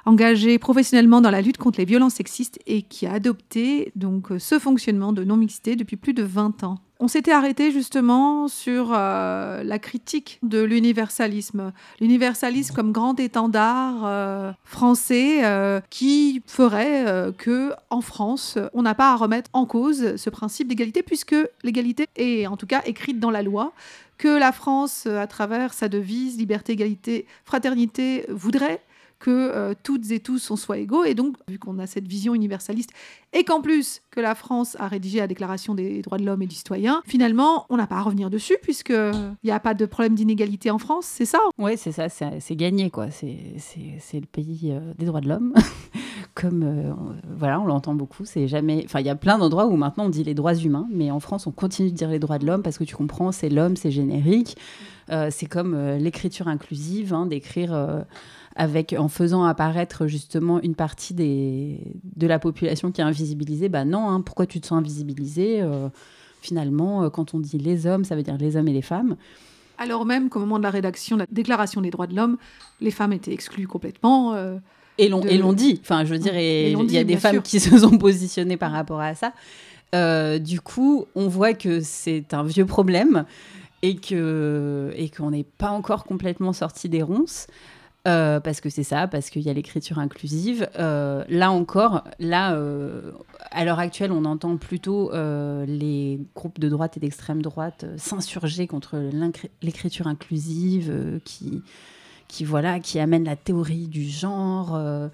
[0.06, 4.40] engagée professionnellement dans la lutte contre les violences sexistes et qui a adopté donc euh,
[4.40, 6.80] ce fonctionnement de non-mixité depuis plus de 20 ans.
[7.00, 11.74] On s'était arrêté justement sur euh, la critique de l'universalisme.
[12.00, 15.42] L'universalisme comme grand étendard euh, français
[15.90, 21.04] qui ferait que en France, on n'a pas à remettre en cause ce principe d'égalité
[21.04, 23.74] puisque l'égalité est en tout cas écrite dans la loi
[24.18, 28.82] que la France, à travers sa devise liberté, égalité, fraternité, voudrait
[29.20, 31.04] que euh, toutes et tous on soit égaux.
[31.04, 32.92] Et donc, vu qu'on a cette vision universaliste,
[33.34, 36.48] et qu'en plus que la France a rédigé la Déclaration des droits de l'homme et
[36.48, 40.16] du citoyen, finalement, on n'a pas à revenir dessus, puisqu'il n'y a pas de problème
[40.16, 41.40] d'inégalité en France, c'est ça?
[41.58, 43.12] Ouais, c'est ça, c'est gagné, quoi.
[43.12, 43.38] C'est
[44.14, 45.54] le pays euh, des droits de l'homme.
[46.34, 46.94] Comme euh,
[47.38, 48.26] voilà, on l'entend beaucoup.
[48.26, 48.84] C'est jamais.
[48.86, 51.20] Enfin, il y a plein d'endroits où maintenant on dit les droits humains, mais en
[51.20, 53.76] France, on continue de dire les droits de l'homme parce que tu comprends, c'est l'homme,
[53.76, 54.58] c'est générique.
[55.12, 58.04] Euh, c'est comme euh, l'écriture inclusive, hein, d'écrire
[58.56, 61.80] avec en faisant apparaître justement une partie des,
[62.16, 63.70] de la population qui est invisibilisée.
[63.70, 65.62] Bah non, hein, pourquoi tu te sens invisibilisé
[66.42, 69.16] Finalement, quand on dit les hommes, ça veut dire les hommes et les femmes.
[69.78, 72.38] Alors même qu'au moment de la rédaction de la Déclaration des droits de l'homme,
[72.82, 74.36] les femmes étaient exclues complètement.
[74.98, 75.80] Et l'on dit.
[75.82, 79.02] Enfin, je veux dire, il y a des femmes qui se sont positionnées par rapport
[79.02, 79.34] à ça.
[79.94, 83.26] Euh, du coup, on voit que c'est un vieux problème
[83.82, 87.48] et que et qu'on n'est pas encore complètement sorti des ronces.
[88.08, 90.70] Euh, parce que c'est ça, parce qu'il y a l'écriture inclusive.
[90.78, 92.56] Euh, là encore, là,
[93.52, 98.98] à l'heure actuelle, on entend plutôt les groupes de droite et d'extrême droite s'insurger contre
[99.62, 101.64] l'écriture inclusive, qui,
[102.28, 105.08] qui voilà, qui amène la théorie du genre euh,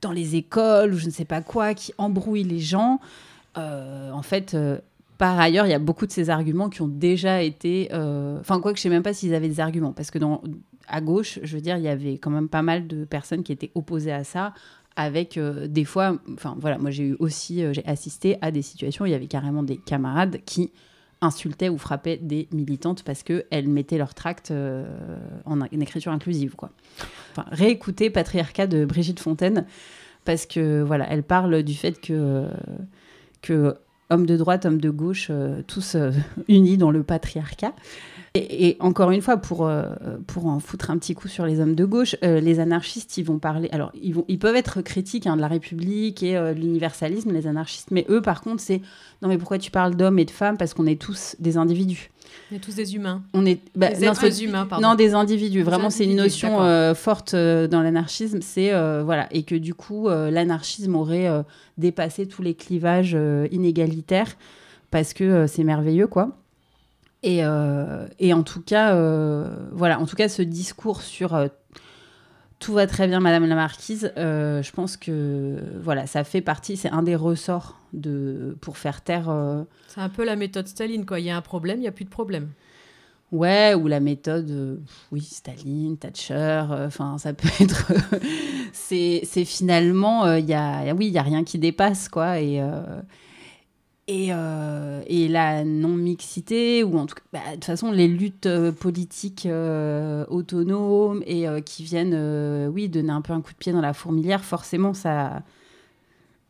[0.00, 3.00] dans les écoles ou je ne sais pas quoi, qui embrouille les gens.
[3.56, 4.78] Euh, en fait, euh,
[5.18, 7.88] par ailleurs, il y a beaucoup de ces arguments qui ont déjà été.
[8.40, 10.42] Enfin, quoi que je sais même pas s'ils avaient des arguments, parce que dans,
[10.88, 13.52] à gauche, je veux dire, il y avait quand même pas mal de personnes qui
[13.52, 14.52] étaient opposées à ça
[14.96, 19.06] avec des fois, enfin voilà, moi j'ai eu aussi, j'ai assisté à des situations où
[19.06, 20.70] il y avait carrément des camarades qui
[21.24, 24.84] insultaient ou frappaient des militantes parce qu'elles mettaient leur tract euh,
[25.44, 26.54] en, écriture inclusive.
[26.54, 26.70] Quoi.
[27.32, 29.66] Enfin, réécoutez Patriarcat de Brigitte Fontaine
[30.24, 32.48] parce que voilà, elle parle du fait que,
[33.42, 33.76] que
[34.10, 36.10] hommes de droite, hommes de gauche, euh, tous euh,
[36.48, 37.74] unis dans le patriarcat.
[38.36, 39.84] Et, encore une fois, pour, euh,
[40.26, 43.22] pour en foutre un petit coup sur les hommes de gauche, euh, les anarchistes, ils
[43.22, 43.68] vont parler.
[43.70, 47.30] Alors, ils, vont, ils peuvent être critiques hein, de la République et euh, de l'universalisme,
[47.30, 48.80] les anarchistes, mais eux, par contre, c'est
[49.22, 50.56] non, mais pourquoi tu parles d'hommes et de femmes?
[50.56, 52.10] Parce qu'on est tous des individus.
[52.50, 53.22] On est tous des humains.
[53.34, 54.88] On est bah, des êtres humains, pardon.
[54.88, 55.62] Non, des individus.
[55.62, 56.58] Vraiment, c'est une notion
[56.96, 58.40] forte dans l'anarchisme.
[58.42, 58.72] C'est
[59.02, 61.30] voilà, et que du coup, l'anarchisme aurait
[61.78, 63.16] dépassé tous les clivages
[63.52, 64.36] inégalitaires
[64.90, 66.36] parce que c'est merveilleux, quoi.
[67.26, 71.48] Euh, et, en tout cas, euh, voilà, en tout cas, ce discours sur euh,
[72.58, 76.88] tout va très bien, Madame la Marquise, je pense que voilà, ça fait partie, c'est
[76.88, 79.30] un des ressorts de pour faire taire.
[79.88, 81.20] C'est un peu la méthode Staline, quoi.
[81.20, 82.48] Il y a un problème, il n'y a plus de problème.
[83.32, 84.80] Ouais, ou la méthode,
[85.12, 87.92] oui, Staline, Thatcher, enfin, ça peut être.
[88.72, 92.62] c'est finalement, il y a, oui, il y a rien qui dépasse, quoi, et.
[94.10, 98.70] Euh, et, la non-mixité, ou en tout cas, bah, de toute façon, les luttes euh,
[98.70, 103.80] politiques euh, autonomes et qui viennent, oui, donner un peu un coup de pied dans
[103.80, 105.42] la fourmilière, forcément, ça,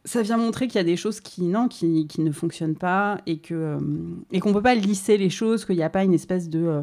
[0.05, 3.39] ça vient montrer qu'il y a des choses qui, non, qui, ne fonctionnent pas et
[3.39, 3.79] qu'on
[4.33, 6.83] et qu'on ne peut pas lisser les choses, qu'il n'y a pas une espèce de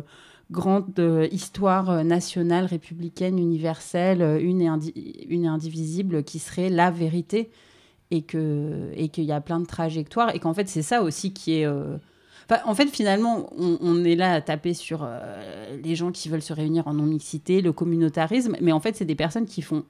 [0.51, 0.99] grande
[1.31, 7.51] histoire nationale, républicaine, universelle, une et indivisible qui serait la vérité
[8.11, 11.33] et que et qu'il y a plein de trajectoires et qu'en fait c'est ça aussi
[11.33, 11.97] qui est euh,
[12.65, 16.53] en fait finalement on, est là à taper sur euh, les gens qui veulent se
[16.53, 19.85] réunir en non mixité le communautarisme mais en fait c'est des personnes qui font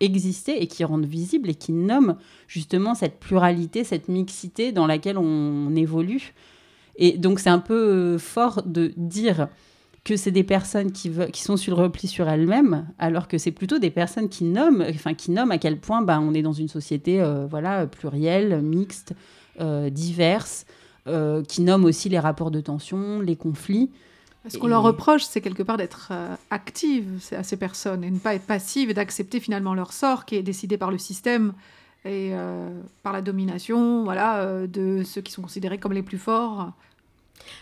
[0.00, 2.16] exister et qui rendent visible et qui nomment
[2.48, 6.34] justement cette pluralité cette mixité dans laquelle on évolue.
[6.98, 9.48] Et donc c'est un peu fort de dire
[10.06, 13.50] que c'est des personnes qui, qui sont sur le repli sur elles-mêmes, alors que c'est
[13.50, 16.52] plutôt des personnes qui nomment, enfin qui nomment à quel point bah, on est dans
[16.52, 19.14] une société euh, voilà plurielle, mixte,
[19.60, 20.64] euh, diverse,
[21.08, 23.90] euh, qui nomment aussi les rapports de tension, les conflits.
[24.48, 26.12] Ce qu'on leur reproche, c'est quelque part d'être
[26.50, 30.36] active à ces personnes et ne pas être passive et d'accepter finalement leur sort qui
[30.36, 31.52] est décidé par le système
[32.04, 32.30] et
[33.02, 36.70] par la domination voilà, de ceux qui sont considérés comme les plus forts.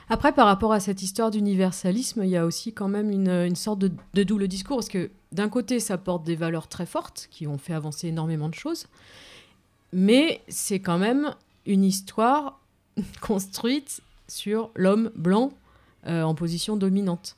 [0.09, 3.79] Après, par rapport à cette histoire d'universalisme, il y a aussi quand même une, sorte
[3.79, 7.59] de, double discours, parce que d'un côté, ça porte des valeurs très fortes, qui ont
[7.59, 8.87] fait avancer énormément de choses,
[9.93, 11.35] mais c'est quand même
[11.66, 12.61] une histoire
[13.20, 15.53] construite sur l'homme blanc
[16.07, 17.37] euh, en position dominante.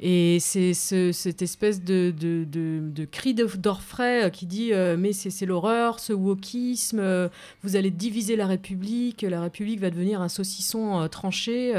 [0.00, 5.46] Et c'est cette espèce de, de, de, cri d'orfraie euh, qui dit euh, Mais c'est
[5.46, 7.28] l'horreur, ce wokisme, euh,
[7.62, 11.72] vous allez diviser la République, la République va devenir un saucisson tranché,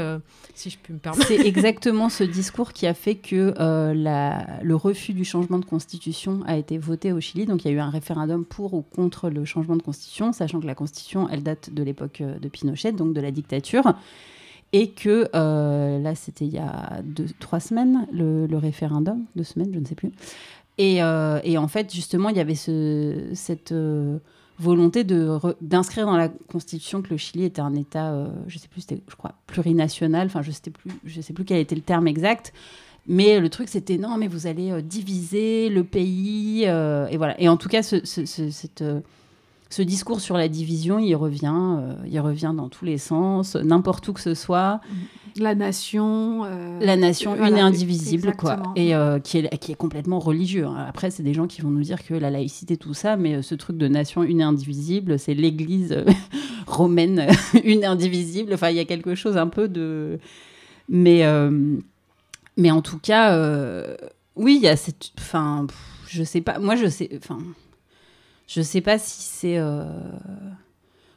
[0.54, 1.28] si je peux me permettre.
[1.28, 3.54] C'est exactement ce discours qui a fait que
[3.92, 7.46] la, le refus du changement de constitution a été voté au Chili.
[7.46, 10.60] Donc il y a eu un référendum pour ou contre le changement de constitution, sachant
[10.60, 13.94] que la constitution, elle date de l'époque de Pinochet, donc de la dictature
[14.76, 19.70] et que euh, là, c'était il y a deux, trois semaines, le, référendum, deux semaines,
[19.72, 20.12] je ne sais plus.
[20.76, 24.18] Et, euh, et en fait, justement, il y avait ce, cette euh,
[24.58, 25.02] volonté
[25.62, 29.00] d'inscrire dans la Constitution que le Chili était un État, je ne sais plus, c'était,
[29.08, 32.52] je crois, plurinational, enfin, je ne sais, plus, sais plus quel était le terme exact.
[33.06, 36.64] Mais le truc, c'était non, mais vous allez diviser le pays.
[36.64, 37.40] et voilà.
[37.40, 38.84] Et en tout cas, ce, cette
[39.68, 44.06] ce discours sur la division, il revient, euh, il revient dans tous les sens, n'importe
[44.08, 44.80] où que ce soit.
[45.38, 46.44] La nation.
[46.44, 48.62] euh, La nation voilà, une et indivisible, quoi.
[48.76, 50.64] Et euh, qui, est, qui est complètement religieux.
[50.66, 50.86] hein.
[50.88, 53.54] Après, c'est des gens qui vont nous dire que la laïcité, tout ça, mais ce
[53.54, 55.96] truc de nation une et indivisible, c'est l'église
[56.66, 57.26] romaine
[57.64, 58.54] une et indivisible.
[58.54, 60.18] Enfin, il y a quelque chose un peu de.
[60.88, 61.24] Mais,
[62.56, 63.36] mais en tout cas,
[64.36, 65.10] oui, il y a cette.
[65.18, 65.66] Enfin,
[66.06, 66.58] je sais pas.
[66.60, 67.10] Moi, je sais.
[67.18, 67.38] Enfin,
[68.46, 69.58] je sais pas si c'est.
[69.58, 69.84] euh,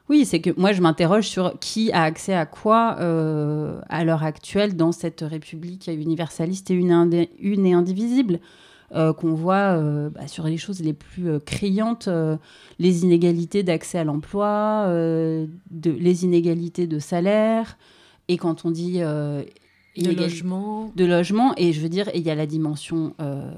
[0.09, 4.23] Oui, c'est que moi, je m'interroge sur qui a accès à quoi euh, à l'heure
[4.23, 8.39] actuelle dans cette république universaliste et une, une et indivisible.
[8.95, 9.77] euh, qu'on voit
[10.09, 12.09] bah, sur les choses les plus criantes,
[12.79, 17.77] les inégalités d'accès à l'emploi, les inégalités de salaire,
[18.29, 19.01] et quand on dit
[19.95, 20.91] inégalité- logement.
[20.95, 23.51] de logement et je veux dire il y a la dimension euh,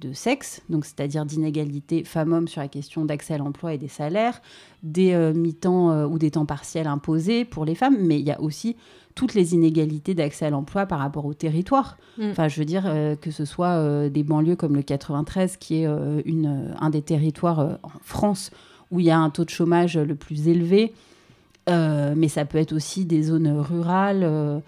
[0.00, 4.40] de sexe donc c'est-à-dire d'inégalité femmes-hommes sur la question d'accès à l'emploi et des salaires
[4.82, 8.30] des euh, mi-temps euh, ou des temps partiels imposés pour les femmes mais il y
[8.30, 8.76] a aussi
[9.14, 12.30] toutes les inégalités d'accès à l'emploi par rapport au territoire Mm.
[12.30, 12.84] enfin je veux dire
[13.22, 15.86] que ce soit des banlieues comme le 93 qui est
[16.26, 18.50] une, un des territoires en France
[18.90, 20.92] où il y a un taux de chômage le plus élevé
[21.68, 24.62] mais ça peut être aussi des zones rurales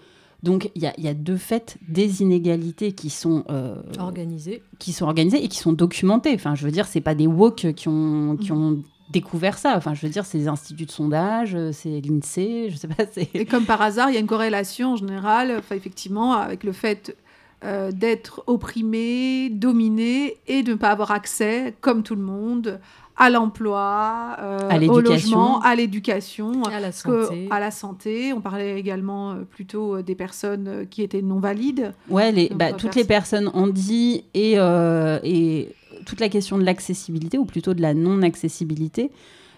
[0.45, 4.63] donc il y, a- il y a de fait des inégalités qui sont, euh, Organisé.
[4.79, 6.33] qui sont organisées et qui sont documentées.
[6.35, 8.81] Enfin, je veux dire, c'est pas des woke qui ont, qui ont
[9.11, 9.73] découvert ça.
[9.75, 13.03] Enfin, je veux dire, c'est des instituts de sondage, c'est l'INSEE, je sais pas.
[13.33, 16.71] Et comme par hasard, il y a une corrélation en général, enfin, effectivement, avec le
[16.71, 17.15] fait
[17.63, 22.79] euh, d'être opprimé, dominé et de ne pas avoir accès, comme tout le monde,
[23.17, 25.03] à l'emploi, euh, À au l'éducation.
[25.11, 26.63] logement, à l'éducation.
[26.63, 26.93] À la que-
[27.25, 27.47] santé.
[27.49, 31.93] à la santé, on parlait également euh, plutôt euh, des personnes qui étaient non valides.
[32.09, 35.69] Ouais, les, bah, toutes les personnes ont dit et, euh, et
[36.05, 39.11] toute la question de l'accessibilité, ou plutôt de la non-accessibilité.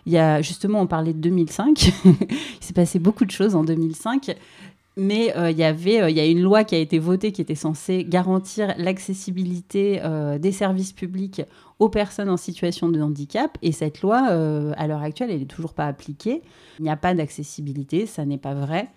[0.06, 1.92] Il y a justement, on parlait de 2005.
[2.06, 2.16] il
[2.62, 4.36] s'est passé beaucoup de choses en 2005.
[5.00, 7.40] Mais euh, il y avait, euh, y a une loi qui a été votée qui
[7.40, 11.44] était censée garantir l'accessibilité euh, des services publics
[11.78, 13.58] aux personnes en situation de handicap.
[13.62, 16.42] Et cette loi, euh, à l'heure actuelle, elle n'est toujours pas appliquée.
[16.80, 18.88] Il n'y a pas d'accessibilité, ça n'est pas vrai.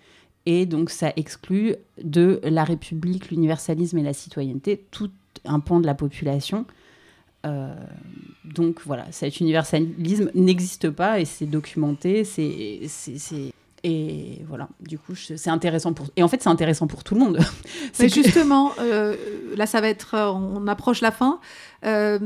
[0.47, 5.11] Et donc, ça exclut de la République, l'universalisme et la citoyenneté tout
[5.45, 6.65] un pan de la population.
[7.43, 12.23] Donc voilà, cet universalisme n'existe pas et c'est documenté.
[12.23, 12.81] C'est-
[13.83, 16.07] Et voilà, du coup, c'est intéressant pour.
[16.15, 17.39] Et en fait, c'est intéressant pour tout le monde.
[17.93, 19.15] C'est Mais que- justement, euh,
[19.55, 21.39] là, ça va être, euh, on approche la fin.
[21.85, 22.19] Euh,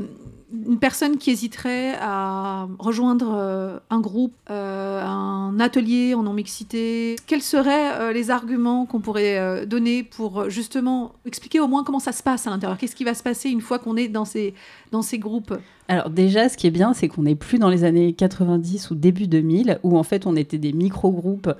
[0.66, 7.42] une personne qui hésiterait à rejoindre euh, un groupe, euh, un atelier en non-mixité, quels
[7.42, 12.22] seraient euh, les arguments qu'on pourrait donner pour justement expliquer au moins comment ça se
[12.22, 12.78] passe à l'intérieur?
[12.78, 14.54] Qu'est-ce qui va se passer une fois qu'on est dans ces,
[14.92, 15.54] dans ces groupes?
[15.88, 18.94] Alors déjà, ce qui est bien, c'est qu'on n'est plus dans les années 90 ou
[18.94, 21.52] début 2000, où en fait on était des micro-groupes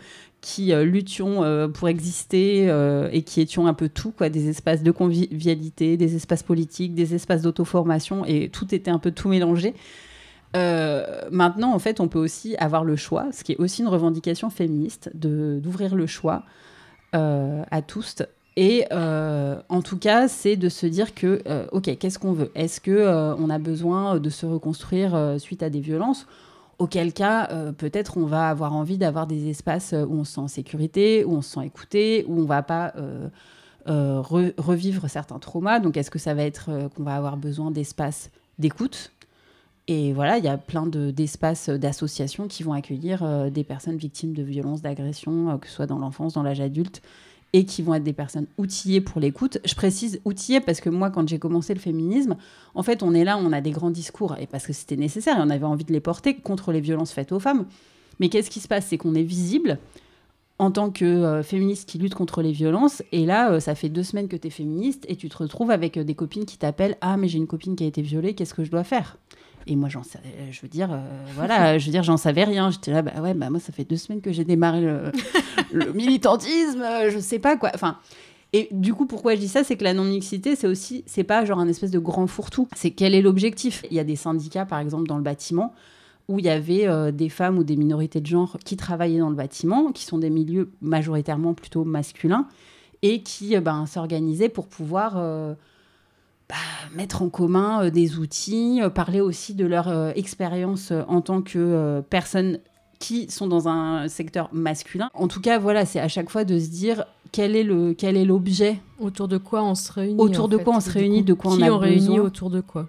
[0.46, 4.48] qui euh, luttions euh, pour exister euh, et qui étions un peu tout, quoi, des
[4.48, 9.28] espaces de convivialité, des espaces politiques, des espaces d'auto-formation, et tout était un peu tout
[9.28, 9.74] mélangé.
[11.30, 14.48] Maintenant, en fait, on peut aussi avoir le choix, ce qui est aussi une revendication
[14.48, 16.44] féministe, d'ouvrir le choix
[17.12, 18.22] à tous.
[18.56, 21.42] Et en tout cas, c'est de se dire que,
[21.72, 22.52] ok, qu'est-ce qu'on veut?
[22.54, 26.26] Est-ce que on a besoin de se reconstruire suite à des violences?
[26.78, 30.34] Auquel cas, euh, peut-être on va avoir envie d'avoir des espaces euh, où on se
[30.34, 33.28] sent en sécurité, où on se sent écouté, où on va pas euh,
[33.86, 35.80] re- revivre certains traumas.
[35.80, 39.12] Donc, est-ce que ça va être qu'on va avoir besoin d'espaces d'écoute?
[39.88, 44.34] Et voilà, il y a plein de- d'espaces d'associations qui vont accueillir des personnes victimes
[44.34, 47.00] de violences, d'agressions, que ce soit dans l'enfance, dans l'âge adulte,
[47.56, 49.56] et qui vont être des personnes outillées pour l'écoute.
[49.64, 52.36] Je précise outillées parce que moi, quand j'ai commencé le féminisme,
[52.74, 55.38] en fait, on est là, on a des grands discours, et parce que c'était nécessaire,
[55.38, 57.64] et on avait envie de les porter contre les violences faites aux femmes.
[58.20, 58.88] Mais qu'est-ce qui se passe?
[58.88, 59.78] C'est qu'on est visible
[60.58, 63.88] en tant que euh, féministe qui lutte contre les violences, et là, euh, ça fait
[63.88, 66.58] deux semaines que tu es féministe, et tu te retrouves avec euh, des copines qui
[66.58, 69.16] t'appellent Ah, mais j'ai une copine qui a été violée, qu'est-ce que je dois faire?
[69.66, 70.98] Et moi, j'en sais, je veux dire, euh,
[71.34, 72.70] voilà, je veux dire, j'en savais rien.
[72.70, 75.12] J'étais là, bah ouais, bah moi, ça fait deux semaines que j'ai démarré le,
[75.72, 77.70] le militantisme, euh, je sais pas quoi.
[77.74, 77.98] Enfin,
[78.52, 81.44] et du coup, pourquoi je dis ça, c'est que la non-mixité, c'est aussi, c'est pas
[81.44, 82.68] genre un espèce de grand fourre-tout.
[82.74, 83.84] C'est quel est l'objectif?
[83.90, 85.74] Il y a des syndicats, par exemple, dans le bâtiment,
[86.28, 89.30] où il y avait euh, des femmes ou des minorités de genre qui travaillaient dans
[89.30, 92.46] le bâtiment, qui sont des milieux majoritairement plutôt masculins,
[93.02, 95.54] et qui euh, ben, s'organisaient pour pouvoir euh,
[96.48, 96.54] bah,
[96.94, 101.20] mettre en commun euh, des outils, euh, parler aussi de leur euh, expérience euh, en
[101.20, 102.58] tant que euh, personnes
[102.98, 105.10] qui sont dans un secteur masculin.
[105.12, 108.16] En tout cas, voilà, c'est à chaque fois de se dire quel est le quel
[108.16, 111.18] est l'objet Autour de quoi on se réunit Autour de fait, quoi on se réunit,
[111.20, 111.24] coup.
[111.26, 112.20] de quoi on Qui a on réunit besoin.
[112.20, 112.88] autour de quoi?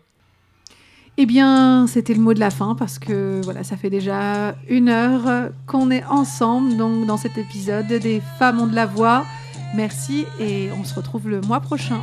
[1.18, 4.88] Eh bien, c'était le mot de la fin parce que voilà, ça fait déjà une
[4.88, 9.26] heure qu'on est ensemble donc dans cet épisode des Femmes ont de la voix.
[9.76, 11.99] Merci et on se retrouve le mois prochain.